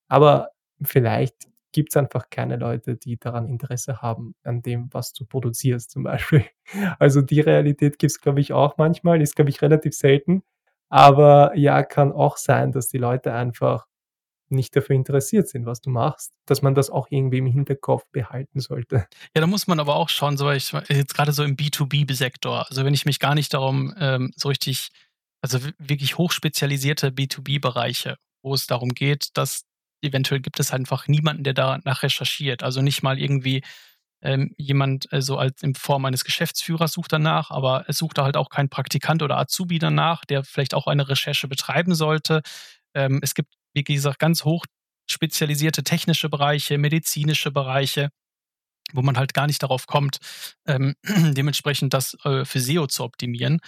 [0.08, 5.92] aber vielleicht gibt's einfach keine Leute, die daran Interesse haben, an dem, was du produzierst
[5.92, 6.46] zum Beispiel.
[7.00, 10.44] Also, die Realität gibt's, glaube ich, auch manchmal, ist, glaube ich, relativ selten.
[10.90, 13.88] Aber ja, kann auch sein, dass die Leute einfach
[14.52, 18.60] nicht dafür interessiert sind, was du machst, dass man das auch irgendwie im Hinterkopf behalten
[18.60, 19.08] sollte.
[19.36, 22.68] Ja, da muss man aber auch schauen, so ich jetzt grade so im B2B-Sektor.
[22.70, 24.90] Also, wenn ich mich gar nicht darum, ähm, so richtig
[25.42, 29.64] also, wirklich hochspezialisierte B2B-Bereiche, wo es darum geht, dass
[30.04, 32.64] eventuell gibt es einfach niemanden, der danach recherchiert.
[32.64, 33.64] Also, nicht mal irgendwie,
[34.22, 38.24] ähm, jemand, äh, so als in Form eines Geschäftsführers sucht danach, aber es sucht da
[38.24, 42.42] halt auch kein Praktikant oder Azubi danach, der vielleicht auch eine Recherche betreiben sollte.
[42.94, 44.66] Ähm, es gibt, wie gesagt, ganz hoch
[45.10, 48.10] spezialisierte technische Bereiche, medizinische Bereiche,
[48.94, 50.18] wo man halt gar nicht darauf kommt,
[50.68, 53.60] ähm, dementsprechend das, äh, für SEO zu optimieren.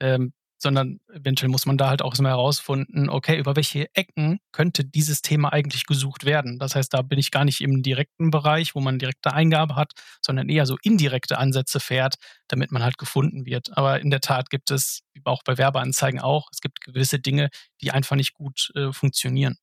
[0.00, 0.32] Ähm,
[0.62, 4.84] sondern eventuell muss man da halt auch erst mal herausfinden, okay, über welche Ecken könnte
[4.84, 6.58] dieses Thema eigentlich gesucht werden?
[6.60, 9.92] Das heißt, da bin ich gar nicht im direkten Bereich, wo man direkte Eingabe hat,
[10.20, 12.14] sondern eher so indirekte Ansätze fährt,
[12.46, 13.76] damit man halt gefunden wird.
[13.76, 17.48] Aber in der Tat gibt es, wie auch bei Werbeanzeigen auch, es gibt gewisse Dinge,
[17.80, 19.56] die einfach nicht gut, äh, funktionieren.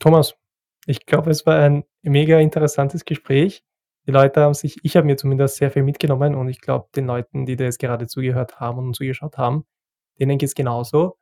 [0.00, 0.34] Thomas,
[0.86, 3.62] ich glaube, es war ein mega interessantes Gespräch.
[4.06, 7.06] Die Leute haben sich ich habe mir zumindest sehr viel mitgenommen und ich glaube, den
[7.06, 9.66] Leuten, die da jetzt gerade zugehört haben und zugeschaut haben,
[10.20, 11.16] denen geht's genauso.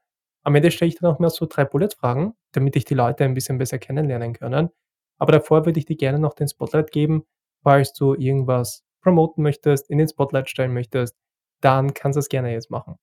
[0.44, 3.34] Am Ende stelle ich dann auch immer so 3 Bullet-Fragen, damit dich die Leute ein
[3.34, 4.70] bisschen besser kennenlernen können.
[5.18, 7.24] Aber davor würde ich dir gerne noch den Spotlight geben.
[7.64, 11.16] Falls du irgendwas promoten möchtest, in den Spotlight stellen möchtest,
[11.61, 12.99] dann kannst du das gerne jetzt machen.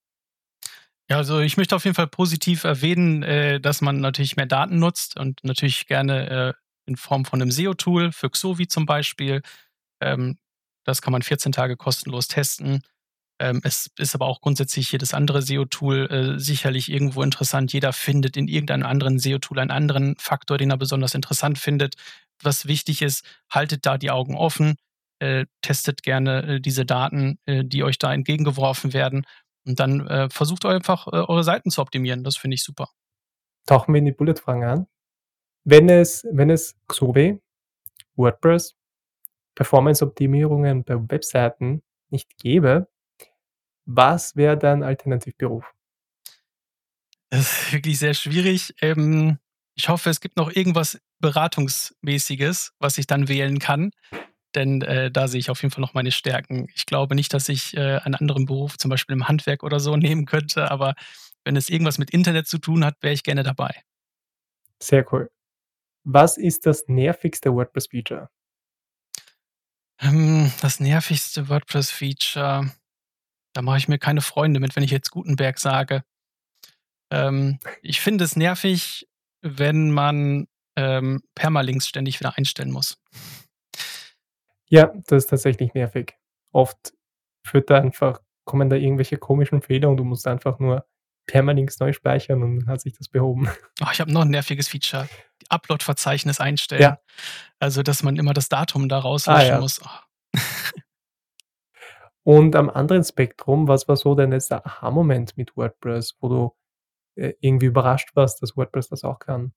[1.09, 4.79] Ja, also, ich möchte auf jeden Fall positiv erwähnen, äh, dass man natürlich mehr Daten
[4.79, 6.53] nutzt und natürlich gerne, äh,
[6.87, 9.41] in Form von 'nem SEO-Tool für Xovi zum Beispiel.
[10.01, 10.37] Ähm,
[10.85, 12.81] das kann man 14 Tage kostenlos testen.
[13.39, 17.73] Ähm, es ist aber auch grundsätzlich jedes andere SEO-Tool, äh, sicherlich irgendwo interessant.
[17.73, 21.95] Jeder findet in irgendeinem anderen SEO-Tool einen anderen Faktor, den er besonders interessant findet.
[22.41, 24.75] Was wichtig ist, haltet da die Augen offen,
[25.19, 29.25] äh, testet gerne, äh, diese Daten, äh, die euch da entgegengeworfen werden
[29.65, 32.23] und dann, äh, versucht einfach, äh, eure Seiten zu optimieren.
[32.23, 32.89] Das finde ich super.
[33.65, 34.88] Tauchen wir in die Bullet-Fragen ein.
[35.65, 37.41] Wenn es wenn es Xovi
[38.15, 38.75] WordPress,
[39.55, 42.88] Performance-Optimierungen bei Webseiten nicht gäbe,
[43.86, 45.65] was wäre dein Alternativberuf?
[47.29, 48.73] Das ist wirklich sehr schwierig.
[48.81, 49.39] Ähm,
[49.75, 53.91] ich hoffe, es gibt noch irgendwas Beratungsmäßiges, was ich dann wählen kann,
[54.53, 56.67] denn, äh, da sehe ich auf jeden Fall noch meine Stärken.
[56.73, 59.95] Ich glaube nicht, dass ich, äh, einen anderen Beruf, zum Beispiel im Handwerk oder so,
[59.97, 60.95] nehmen könnte, aber
[61.43, 63.83] wenn es irgendwas mit Internet zu tun hat, wäre ich gerne dabei.
[64.81, 65.29] Sehr cool.
[66.03, 68.29] Was ist das nervigste WordPress-Feature?
[69.99, 72.71] Ähm, das nervigste WordPress-Feature,
[73.55, 76.03] da mache ich mir keine Freunde mit, wenn ich jetzt Gutenberg sage.
[77.11, 79.07] Ähm, ich finde es nervig,
[79.41, 82.97] wenn man, ähm, Permalinks ständig wieder einstellen muss.
[84.67, 86.15] Ja, das ist tatsächlich nervig.
[86.51, 86.93] Oft
[87.45, 90.85] führt da einfach kommen da irgendwelche komischen Fehler und du musst einfach nur
[91.27, 93.47] Permalinks neu speichern und dann hat sich das behoben.
[93.81, 95.07] Oh, ich habe noch 'n nerviges Feature.
[95.49, 96.81] Upload-Verzeichnis einstellen.
[96.81, 96.99] Ja.
[97.59, 99.59] Also, dass man immer das Datum da Ah, rauslöschen ja.
[99.59, 99.81] muss.
[99.83, 99.89] Oh.
[102.26, 106.55] Und am anderen Spektrum, was war so dein letzter Aha-Moment mit WordPress, wo du,
[107.15, 109.53] äh, irgendwie überrascht warst, dass WordPress das auch kann?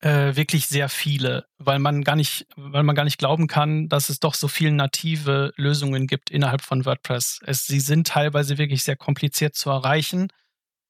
[0.00, 4.10] Äh, wirklich sehr viele, weil man gar nicht weil man gar nicht glauben kann, dass
[4.10, 7.40] es doch so viel native Lösungen gibt innerhalb von WordPress.
[7.44, 10.28] Es sie sind teilweise wirklich sehr kompliziert zu erreichen,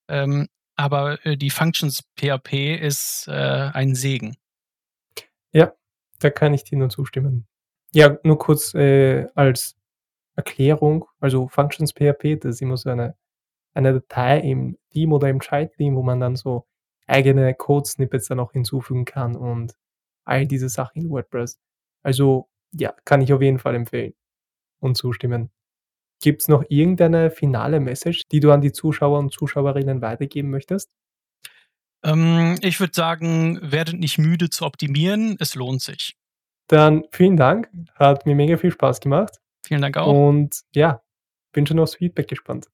[0.09, 3.33] ähm, aber, äh, die Functions PHP ist, äh,
[3.73, 4.37] ein Segen.
[5.53, 5.73] Ja,
[6.19, 7.47] da kann ich dir nur zustimmen.
[7.95, 9.77] Ja, nur kurz, äh, als
[10.43, 13.15] Erklärung, also Functions PHP, das ist immer so eine
[13.75, 16.67] eine Datei im Theme oder im Child-Theme, wo man dann so
[17.07, 19.75] eigene Code-Snippets dann auch hinzufügen kann und
[20.25, 21.59] all diese Sachen in WordPress.
[22.03, 24.15] Also, ja, kann ich auf jeden Fall empfehlen
[24.81, 25.51] und zustimmen.
[26.21, 30.91] Gibt's noch irgendeine finale Message, die du an die Zuschauer und Zuschauerinnen weitergeben möchtest?
[32.05, 36.17] Ähm, ich würde sagen, werdet nicht müde zu optimieren, es lohnt sich.
[36.69, 40.13] Dann vielen Dank, hat mir mega viel Spaß gemacht Vielen Dank auch.
[40.13, 41.03] und ja,
[41.53, 42.69] bin schon aufs Feedback gespannt.